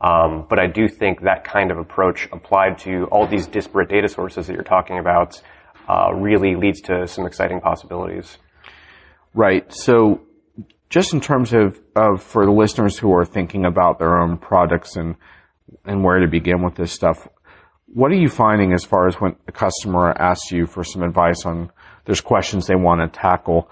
Um, 0.00 0.46
but 0.48 0.58
I 0.58 0.66
do 0.66 0.88
think 0.88 1.22
that 1.22 1.44
kind 1.44 1.70
of 1.70 1.78
approach 1.78 2.28
applied 2.32 2.78
to 2.80 3.04
all 3.12 3.26
these 3.26 3.46
disparate 3.46 3.90
data 3.90 4.08
sources 4.08 4.46
that 4.46 4.54
you're 4.54 4.62
talking 4.62 4.98
about 4.98 5.40
uh, 5.88 6.12
really 6.14 6.56
leads 6.56 6.80
to 6.82 7.06
some 7.06 7.26
exciting 7.26 7.60
possibilities. 7.60 8.38
Right. 9.34 9.72
So, 9.72 10.22
just 10.88 11.12
in 11.12 11.20
terms 11.20 11.52
of, 11.52 11.78
of 11.94 12.22
for 12.22 12.44
the 12.44 12.50
listeners 12.52 12.98
who 12.98 13.12
are 13.14 13.24
thinking 13.24 13.64
about 13.64 13.98
their 13.98 14.18
own 14.18 14.38
products 14.38 14.96
and 14.96 15.14
and 15.84 16.04
where 16.04 16.20
to 16.20 16.28
begin 16.28 16.62
with 16.62 16.74
this 16.74 16.92
stuff. 16.92 17.28
What 17.86 18.12
are 18.12 18.16
you 18.16 18.28
finding 18.28 18.72
as 18.72 18.84
far 18.84 19.08
as 19.08 19.16
when 19.16 19.36
a 19.48 19.52
customer 19.52 20.10
asks 20.10 20.52
you 20.52 20.66
for 20.66 20.84
some 20.84 21.02
advice 21.02 21.44
on 21.44 21.70
there's 22.04 22.20
questions 22.20 22.66
they 22.66 22.76
want 22.76 23.00
to 23.00 23.20
tackle? 23.20 23.70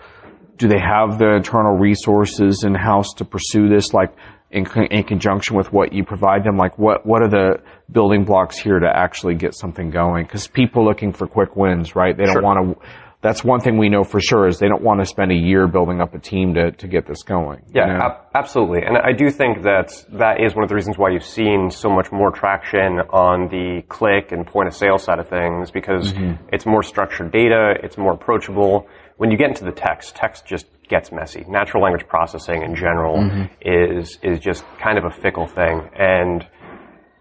Do 0.58 0.68
they 0.68 0.80
have 0.80 1.18
the 1.18 1.34
internal 1.36 1.76
resources 1.76 2.64
in 2.64 2.74
house 2.74 3.14
to 3.14 3.24
pursue 3.24 3.68
this, 3.68 3.94
like 3.94 4.14
in, 4.50 4.66
in 4.90 5.04
conjunction 5.04 5.56
with 5.56 5.72
what 5.72 5.92
you 5.92 6.04
provide 6.04 6.44
them? 6.44 6.56
Like 6.56 6.78
what 6.78 7.06
what 7.06 7.22
are 7.22 7.28
the 7.28 7.62
building 7.90 8.24
blocks 8.24 8.58
here 8.58 8.78
to 8.78 8.88
actually 8.88 9.34
get 9.34 9.54
something 9.54 9.90
going? 9.90 10.24
Because 10.24 10.46
people 10.46 10.82
are 10.82 10.86
looking 10.86 11.12
for 11.12 11.26
quick 11.26 11.56
wins, 11.56 11.94
right? 11.94 12.16
They 12.16 12.24
don't 12.24 12.34
sure. 12.34 12.42
want 12.42 12.78
to 12.78 12.86
that's 13.20 13.42
one 13.42 13.60
thing 13.60 13.78
we 13.78 13.88
know 13.88 14.04
for 14.04 14.20
sure 14.20 14.46
is 14.46 14.58
they 14.58 14.68
don't 14.68 14.82
want 14.82 15.00
to 15.00 15.06
spend 15.06 15.32
a 15.32 15.34
year 15.34 15.66
building 15.66 16.00
up 16.00 16.14
a 16.14 16.20
team 16.20 16.54
to, 16.54 16.70
to 16.70 16.86
get 16.86 17.06
this 17.06 17.24
going. 17.24 17.62
Yeah, 17.74 17.86
you 17.86 17.92
know? 17.94 18.04
ab- 18.04 18.26
absolutely. 18.34 18.82
And 18.86 18.96
I 18.96 19.12
do 19.12 19.28
think 19.30 19.62
that 19.62 20.04
that 20.12 20.40
is 20.40 20.54
one 20.54 20.62
of 20.62 20.68
the 20.68 20.76
reasons 20.76 20.96
why 20.96 21.10
you've 21.10 21.24
seen 21.24 21.70
so 21.70 21.90
much 21.90 22.12
more 22.12 22.30
traction 22.30 23.00
on 23.10 23.48
the 23.48 23.82
click 23.88 24.30
and 24.30 24.46
point 24.46 24.68
of 24.68 24.74
sale 24.74 24.98
side 24.98 25.18
of 25.18 25.28
things 25.28 25.72
because 25.72 26.12
mm-hmm. 26.12 26.44
it's 26.52 26.64
more 26.64 26.84
structured 26.84 27.32
data, 27.32 27.74
it's 27.82 27.98
more 27.98 28.12
approachable. 28.12 28.86
When 29.18 29.30
you 29.30 29.36
get 29.36 29.48
into 29.48 29.64
the 29.64 29.72
text, 29.72 30.16
text 30.16 30.46
just 30.46 30.66
gets 30.88 31.12
messy. 31.12 31.44
Natural 31.46 31.82
language 31.82 32.08
processing 32.08 32.62
in 32.62 32.74
general 32.74 33.18
mm-hmm. 33.18 33.44
is 33.60 34.18
is 34.22 34.40
just 34.40 34.64
kind 34.80 34.96
of 34.96 35.04
a 35.04 35.10
fickle 35.10 35.46
thing. 35.46 35.76
And 35.94 36.46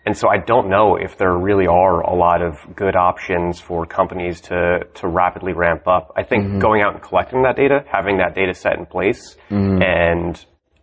And 0.07 0.15
so 0.15 0.29
I 0.29 0.37
don't 0.37 0.69
know 0.69 0.95
if 0.95 1.17
there 1.17 1.35
really 1.37 1.67
are 1.67 1.99
a 1.99 2.15
lot 2.15 2.41
of 2.41 2.53
good 2.75 2.95
options 2.95 3.59
for 3.59 3.85
companies 3.85 4.39
to, 4.47 4.59
to 4.99 5.07
rapidly 5.21 5.51
ramp 5.51 5.85
up. 5.85 6.13
I 6.15 6.23
think 6.23 6.45
mm-hmm. 6.45 6.59
going 6.59 6.81
out 6.81 6.93
and 6.93 7.03
collecting 7.03 7.43
that 7.43 7.57
data, 7.57 7.83
having 7.91 8.19
that 8.19 8.33
data 8.33 8.53
set 8.53 8.77
in 8.79 8.85
place 8.85 9.35
mm-hmm. 9.49 9.81
and, 9.81 10.33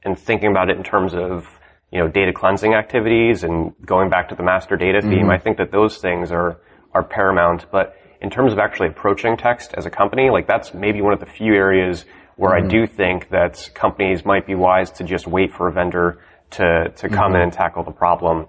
and 0.04 0.18
thinking 0.18 0.50
about 0.50 0.68
it 0.68 0.76
in 0.76 0.84
terms 0.84 1.14
of, 1.14 1.46
you 1.90 2.00
know, 2.00 2.08
data 2.08 2.32
cleansing 2.34 2.74
activities 2.74 3.44
and 3.44 3.72
going 3.86 4.10
back 4.10 4.28
to 4.28 4.34
the 4.34 4.42
master 4.42 4.76
data 4.76 5.00
theme, 5.00 5.12
mm-hmm. 5.12 5.30
I 5.30 5.38
think 5.38 5.56
that 5.56 5.70
those 5.72 5.94
things 6.06 6.30
are, 6.30 6.60
are 6.92 7.04
paramount. 7.16 7.64
But 7.72 7.96
in 8.24 8.30
terms 8.30 8.54
of 8.54 8.58
actually 8.58 8.88
approaching 8.88 9.36
text 9.36 9.74
as 9.76 9.84
a 9.84 9.90
company, 9.90 10.30
like 10.30 10.46
that's 10.46 10.72
maybe 10.72 11.02
one 11.02 11.12
of 11.12 11.20
the 11.20 11.26
few 11.26 11.52
areas 11.52 12.06
where 12.36 12.54
I 12.56 12.66
do 12.66 12.86
think 12.86 13.28
that 13.28 13.70
companies 13.74 14.24
might 14.24 14.46
be 14.46 14.54
wise 14.54 14.90
to 14.92 15.04
just 15.04 15.26
wait 15.26 15.52
for 15.52 15.68
a 15.68 15.72
vendor 15.72 16.22
to, 16.52 16.88
to 16.96 17.08
come 17.10 17.34
in 17.34 17.42
and 17.42 17.52
tackle 17.52 17.84
the 17.84 17.92
problem. 17.92 18.46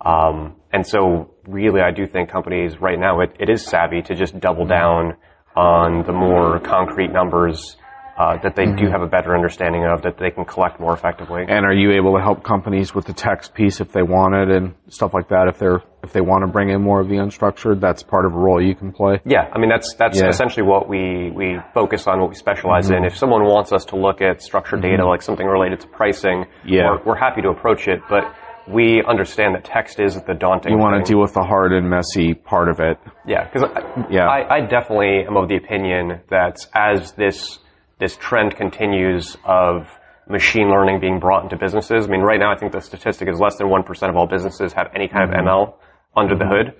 Um, 0.00 0.56
and 0.72 0.86
so 0.86 1.34
really 1.46 1.82
I 1.82 1.90
do 1.90 2.06
think 2.06 2.30
companies 2.30 2.80
right 2.80 2.98
now, 2.98 3.20
it, 3.20 3.36
it 3.38 3.50
is 3.50 3.66
savvy 3.66 4.00
to 4.02 4.14
just 4.14 4.40
double 4.40 4.64
down 4.64 5.18
on 5.54 6.04
the 6.06 6.12
more 6.12 6.58
concrete 6.60 7.12
numbers 7.12 7.76
uh, 8.16 8.38
that 8.42 8.56
they 8.56 8.64
do 8.64 8.90
have 8.90 9.02
a 9.02 9.06
better 9.06 9.34
understanding 9.34 9.84
of, 9.84 10.02
that 10.02 10.16
they 10.18 10.30
can 10.30 10.46
collect 10.46 10.80
more 10.80 10.94
effectively. 10.94 11.42
And 11.46 11.66
are 11.66 11.74
you 11.74 11.92
able 11.92 12.16
to 12.16 12.22
help 12.22 12.42
companies 12.42 12.94
with 12.94 13.04
the 13.04 13.12
text 13.12 13.54
piece 13.54 13.80
if 13.80 13.92
they 13.92 14.02
want 14.02 14.34
it 14.34 14.48
and 14.56 14.74
stuff 14.88 15.12
like 15.12 15.28
that? 15.28 15.48
If 15.48 15.58
they're 15.58 15.82
if 16.08 16.14
they 16.14 16.22
want 16.22 16.42
to 16.42 16.46
bring 16.48 16.70
in 16.70 16.80
more 16.80 17.00
of 17.00 17.08
the 17.08 17.16
unstructured, 17.16 17.80
that's 17.80 18.02
part 18.02 18.24
of 18.24 18.32
a 18.32 18.38
role 18.38 18.60
you 18.62 18.74
can 18.74 18.92
play. 18.92 19.20
Yeah, 19.26 19.50
I 19.52 19.58
mean 19.58 19.68
that's 19.68 19.94
that's 19.94 20.18
Yeah. 20.18 20.28
essentially 20.28 20.66
what 20.66 20.88
we 20.88 21.30
we 21.30 21.58
focus 21.74 22.06
on, 22.06 22.18
what 22.20 22.30
we 22.30 22.34
specialize 22.34 22.88
in. 22.88 22.96
Mm-hmm. 22.96 23.04
If 23.12 23.16
someone 23.16 23.44
wants 23.44 23.72
us 23.72 23.84
to 23.86 23.96
look 23.96 24.22
at 24.22 24.40
structured 24.42 24.80
data, 24.80 25.02
mm-hmm. 25.02 25.08
like 25.08 25.20
something 25.22 25.46
related 25.46 25.80
to 25.80 25.86
pricing, 25.88 26.46
Yeah. 26.64 26.84
we're, 26.88 27.02
we're 27.12 27.20
happy 27.26 27.42
to 27.42 27.50
approach 27.50 27.88
it. 27.88 28.00
But 28.08 28.24
we 28.66 29.02
understand 29.06 29.54
that 29.54 29.64
text 29.64 30.00
is 30.00 30.14
the 30.22 30.34
daunting. 30.34 30.72
You 30.72 30.78
want 30.78 30.94
thing. 30.96 31.04
to 31.04 31.12
deal 31.12 31.20
with 31.20 31.34
the 31.34 31.42
hard 31.42 31.72
and 31.72 31.88
messy 31.90 32.32
part 32.34 32.68
of 32.70 32.80
it. 32.80 32.96
Yeah, 33.26 33.44
because 33.44 33.68
Yeah. 34.10 34.26
I, 34.26 34.56
I 34.56 34.60
definitely 34.60 35.24
am 35.28 35.36
of 35.36 35.48
the 35.48 35.56
opinion 35.56 36.20
that 36.30 36.56
as 36.74 37.12
this 37.12 37.58
this 37.98 38.16
trend 38.16 38.56
continues 38.56 39.36
of 39.44 39.88
machine 40.28 40.68
learning 40.70 41.00
being 41.00 41.18
brought 41.18 41.42
into 41.42 41.56
businesses, 41.56 42.06
I 42.06 42.08
mean, 42.10 42.20
right 42.20 42.38
now 42.38 42.52
I 42.52 42.56
think 42.56 42.72
the 42.72 42.80
statistic 42.80 43.28
is 43.28 43.40
less 43.40 43.56
than 43.56 43.68
one 43.68 43.82
percent 43.82 44.08
of 44.10 44.16
all 44.16 44.26
businesses 44.26 44.72
have 44.72 44.88
any 44.94 45.08
kind 45.08 45.24
of 45.24 45.30
mm-hmm. 45.36 45.48
ML 45.48 45.74
under 46.18 46.36
the 46.36 46.46
hood, 46.46 46.74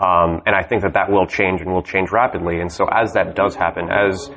um, 0.00 0.42
and 0.46 0.54
I 0.54 0.62
think 0.62 0.82
that 0.82 0.94
that 0.94 1.10
will 1.10 1.26
change 1.26 1.60
and 1.60 1.72
will 1.72 1.82
change 1.82 2.10
rapidly. 2.10 2.60
And 2.60 2.70
so 2.70 2.86
as 2.90 3.12
that 3.12 3.36
does 3.36 3.54
happen, 3.54 3.88
as 3.90 4.30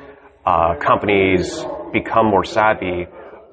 uh, 0.46 0.74
companies 0.80 1.64
become 1.92 2.26
more 2.26 2.44
savvy, 2.44 3.06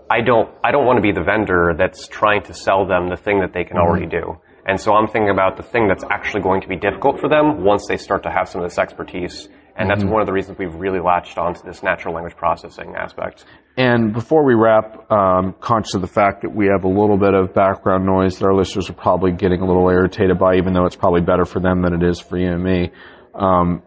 I 0.09 0.21
don't 0.21 0.49
I 0.63 0.71
don't 0.71 0.85
want 0.85 0.97
to 0.97 1.01
be 1.01 1.11
the 1.11 1.23
vendor 1.23 1.73
that's 1.75 2.07
trying 2.07 2.43
to 2.43 2.53
sell 2.53 2.85
them 2.85 3.09
the 3.09 3.17
thing 3.17 3.39
that 3.39 3.51
they 3.53 3.63
can 3.63 3.77
already 3.77 4.05
do. 4.05 4.37
And 4.65 4.79
so 4.79 4.93
I'm 4.93 5.07
thinking 5.07 5.29
about 5.31 5.57
the 5.57 5.63
thing 5.63 5.87
that's 5.87 6.05
actually 6.09 6.41
going 6.41 6.61
to 6.61 6.67
be 6.67 6.77
difficult 6.77 7.19
for 7.19 7.27
them 7.27 7.63
once 7.63 7.87
they 7.87 7.97
start 7.97 8.23
to 8.23 8.31
have 8.31 8.47
some 8.47 8.61
of 8.61 8.69
this 8.69 8.77
expertise. 8.77 9.49
And 9.75 9.89
that's 9.89 10.03
one 10.05 10.21
of 10.21 10.27
the 10.27 10.33
reasons 10.33 10.59
we've 10.59 10.75
really 10.75 10.99
latched 10.99 11.37
onto 11.37 11.63
this 11.63 11.81
natural 11.81 12.13
language 12.13 12.35
processing 12.37 12.93
aspect. 12.95 13.45
And 13.75 14.13
before 14.13 14.45
we 14.45 14.53
wrap, 14.53 15.11
um, 15.11 15.55
conscious 15.59 15.95
of 15.95 16.01
the 16.01 16.07
fact 16.07 16.43
that 16.43 16.53
we 16.53 16.67
have 16.67 16.83
a 16.83 16.87
little 16.87 17.17
bit 17.17 17.33
of 17.33 17.55
background 17.55 18.05
noise 18.05 18.37
that 18.37 18.45
our 18.45 18.53
listeners 18.53 18.89
are 18.89 18.93
probably 18.93 19.31
getting 19.31 19.61
a 19.61 19.65
little 19.65 19.89
irritated 19.89 20.37
by, 20.37 20.57
even 20.57 20.73
though 20.73 20.85
it's 20.85 20.95
probably 20.95 21.21
better 21.21 21.43
for 21.43 21.59
them 21.59 21.81
than 21.81 21.93
it 21.93 22.03
is 22.07 22.19
for 22.19 22.37
you 22.37 22.51
and 22.51 22.63
me. 22.63 22.91
Um, 23.33 23.81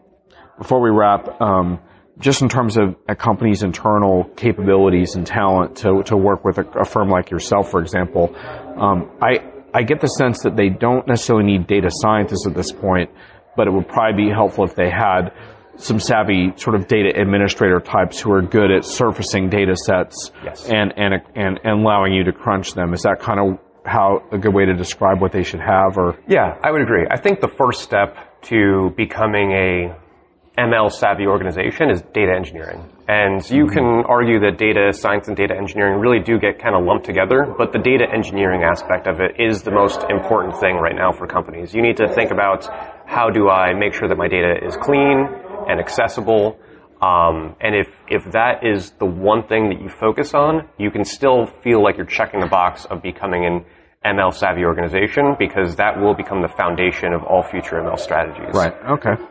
before 0.59 0.81
we 0.81 0.91
wrap, 0.91 1.41
um, 1.41 1.79
just 2.19 2.43
in 2.43 2.49
terms 2.49 2.77
of 2.77 2.97
a 3.09 3.15
company's 3.15 3.63
internal 3.63 4.25
capabilities 4.37 5.15
and 5.15 5.25
talent 5.25 5.77
to, 5.77 6.03
to 6.07 6.17
work 6.17 6.45
with 6.45 6.59
a, 6.59 6.67
a 6.81 6.85
firm 6.85 7.09
like 7.09 7.31
yourself, 7.31 7.71
for 7.71 7.81
example, 7.81 8.35
um, 8.77 9.11
I, 9.23 9.39
I 9.73 9.83
get 9.83 10.01
the 10.01 10.09
sense 10.09 10.43
that 10.43 10.57
they 10.57 10.69
don't 10.69 11.07
necessarily 11.07 11.45
need 11.45 11.69
data 11.69 11.91
scientists 11.91 12.47
at 12.47 12.55
this 12.55 12.73
point, 12.73 13.11
but 13.57 13.69
it 13.69 13.71
would 13.71 13.87
probably 13.87 14.25
be 14.25 14.33
helpful 14.33 14.65
if 14.65 14.75
they 14.75 14.91
had 14.91 15.31
some 15.77 16.01
savvy 16.01 16.53
sort 16.57 16.77
of 16.77 16.89
data 16.89 17.21
administrator 17.21 17.81
types 17.81 18.21
who 18.21 18.33
are 18.33 18.43
good 18.43 18.71
at 18.71 18.85
surfacing 18.85 19.49
data 19.51 19.77
sets 19.77 20.33
Yes. 20.45 20.69
and, 20.69 20.93
and, 20.97 21.15
and, 21.35 21.61
and 21.63 21.81
allowing 21.81 22.13
you 22.13 22.25
to 22.25 22.33
crunch 22.33 22.75
them. 22.75 22.93
Is 22.95 23.03
that 23.03 23.21
kind 23.21 23.41
of 23.41 23.59
how 23.85 24.23
a 24.33 24.39
good 24.39 24.55
way 24.55 24.65
to 24.65 24.75
describe 24.75 25.21
what 25.21 25.33
they 25.33 25.43
should 25.43 25.61
have 25.61 25.97
or? 25.97 26.19
Yeah, 26.27 26.59
I 26.63 26.71
would 26.71 26.83
agree. 26.83 27.07
I 27.11 27.19
think 27.21 27.41
the 27.41 27.49
first 27.49 27.83
step 27.83 28.17
to 28.43 28.93
becoming 28.97 29.53
a 29.53 29.97
ML 30.59 30.91
savvy 30.91 31.27
organization 31.27 31.91
is 31.91 32.01
data 32.15 32.33
engineering. 32.35 32.91
And 33.09 33.49
you 33.51 33.67
mm-hmm. 33.67 33.75
can 33.75 34.05
argue 34.09 34.41
that 34.41 34.59
data 34.59 34.93
science 34.93 35.29
and 35.29 35.37
data 35.37 35.55
engineering 35.55 36.01
really 36.01 36.19
do 36.19 36.39
get 36.39 36.59
kind 36.59 36.75
of 36.75 36.85
lumped 36.85 37.05
together, 37.05 37.55
but 37.57 37.73
the 37.73 37.79
data 37.79 38.05
engineering 38.13 38.65
aspect 38.65 39.07
of 39.07 39.21
it 39.21 39.39
is 39.39 39.63
the 39.63 39.71
most 39.71 40.03
important 40.09 40.59
thing 40.59 40.77
right 40.77 40.97
now 40.97 41.13
for 41.13 41.27
companies. 41.27 41.75
You 41.75 41.83
need 41.83 41.99
to 41.99 42.09
think 42.09 42.33
about 42.33 42.67
how 43.07 43.31
do 43.31 43.49
I 43.49 43.75
make 43.75 43.95
sure 43.95 44.09
that 44.09 44.19
my 44.19 44.29
data 44.29 44.57
is 44.65 44.77
clean 44.77 45.29
and 45.69 45.81
accessible. 45.81 46.59
Um, 47.03 47.57
and 47.61 47.75
if, 47.75 47.89
if 48.09 48.33
that 48.33 48.65
is 48.65 48.93
the 48.93 49.07
one 49.07 49.47
thing 49.47 49.69
that 49.69 49.83
you 49.83 49.89
focus 49.89 50.33
on, 50.35 50.69
you 50.79 50.91
can 50.91 51.05
still 51.05 51.47
feel 51.63 51.83
like 51.83 51.97
you're 51.97 52.07
checking 52.07 52.41
the 52.41 52.47
box 52.47 52.87
of 52.87 53.03
becoming 53.03 53.45
an 53.45 53.65
ML 54.05 54.33
savvy 54.33 54.65
organization 54.65 55.37
because 55.39 55.77
that 55.77 55.99
will 56.01 56.15
become 56.15 56.41
the 56.41 56.49
foundation 56.49 57.13
of 57.13 57.23
all 57.25 57.43
future 57.43 57.77
ML 57.77 57.99
strategies. 57.99 58.55
Right. 58.55 58.73
Okay. 58.91 59.23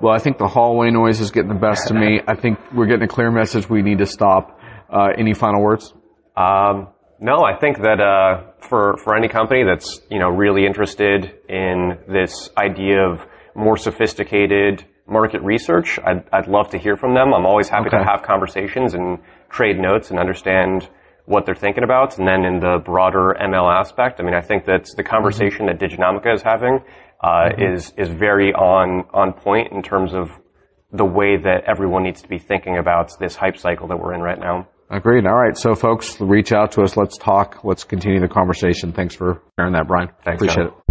Well, 0.00 0.12
I 0.12 0.18
think 0.18 0.38
the 0.38 0.48
hallway 0.48 0.90
noise 0.90 1.20
is 1.20 1.30
getting 1.30 1.48
the 1.48 1.58
best 1.58 1.90
of 1.90 1.96
me. 1.96 2.20
I 2.28 2.34
think 2.34 2.58
we're 2.74 2.86
getting 2.86 3.04
a 3.04 3.08
clear 3.08 3.30
message. 3.30 3.68
We 3.68 3.82
need 3.82 3.98
to 3.98 4.06
stop. 4.06 4.60
Uh, 4.90 5.08
any 5.16 5.34
final 5.34 5.62
words? 5.62 5.92
Um, 6.36 6.88
no, 7.20 7.42
I 7.42 7.56
think 7.58 7.78
that 7.78 8.00
uh, 8.00 8.52
for 8.68 8.96
for 9.02 9.16
any 9.16 9.28
company 9.28 9.64
that's 9.64 10.00
you 10.10 10.18
know 10.18 10.28
really 10.28 10.66
interested 10.66 11.32
in 11.48 11.98
this 12.06 12.50
idea 12.56 13.00
of 13.00 13.20
more 13.54 13.76
sophisticated 13.76 14.84
market 15.06 15.42
research, 15.42 15.98
I'd, 16.04 16.24
I'd 16.32 16.48
love 16.48 16.70
to 16.70 16.78
hear 16.78 16.96
from 16.96 17.14
them. 17.14 17.32
I'm 17.34 17.46
always 17.46 17.68
happy 17.68 17.88
Okay. 17.88 17.98
to 17.98 18.04
have 18.04 18.22
conversations 18.22 18.94
and 18.94 19.18
trade 19.50 19.78
notes 19.78 20.10
and 20.10 20.18
understand 20.18 20.88
what 21.26 21.46
they're 21.46 21.54
thinking 21.54 21.84
about. 21.84 22.18
And 22.18 22.26
then 22.26 22.44
in 22.44 22.60
the 22.60 22.80
broader 22.84 23.34
ML 23.40 23.72
aspect, 23.80 24.20
I 24.20 24.24
mean, 24.24 24.34
I 24.34 24.40
think 24.40 24.64
that 24.66 24.86
the 24.96 25.02
conversation 25.04 25.66
that 25.66 25.78
Diginomica 25.78 26.34
is 26.34 26.42
having 26.42 26.80
uh, 27.22 27.50
is 27.56 27.92
is 27.96 28.08
very 28.08 28.52
on 28.52 29.04
on 29.14 29.32
point 29.32 29.72
in 29.72 29.82
terms 29.82 30.12
of 30.14 30.30
the 30.92 31.04
way 31.04 31.36
that 31.36 31.64
everyone 31.66 32.02
needs 32.02 32.20
to 32.22 32.28
be 32.28 32.38
thinking 32.38 32.76
about 32.78 33.10
this 33.18 33.34
hype 33.34 33.56
cycle 33.56 33.88
that 33.88 33.96
we're 33.98 34.12
in 34.14 34.20
right 34.20 34.38
now. 34.38 34.68
Agreed. 34.90 35.26
All 35.26 35.34
right. 35.34 35.56
So, 35.56 35.74
folks, 35.74 36.20
reach 36.20 36.52
out 36.52 36.72
to 36.72 36.82
us. 36.82 36.96
Let's 36.96 37.16
talk. 37.16 37.64
Let's 37.64 37.84
continue 37.84 38.20
the 38.20 38.28
conversation. 38.28 38.92
Thanks 38.92 39.14
for 39.14 39.40
sharing 39.58 39.72
that, 39.72 39.88
Brian. 39.88 40.08
Thanks, 40.24 40.42
Appreciate 40.42 40.64
Jon. 40.64 40.66
it. 40.66 40.83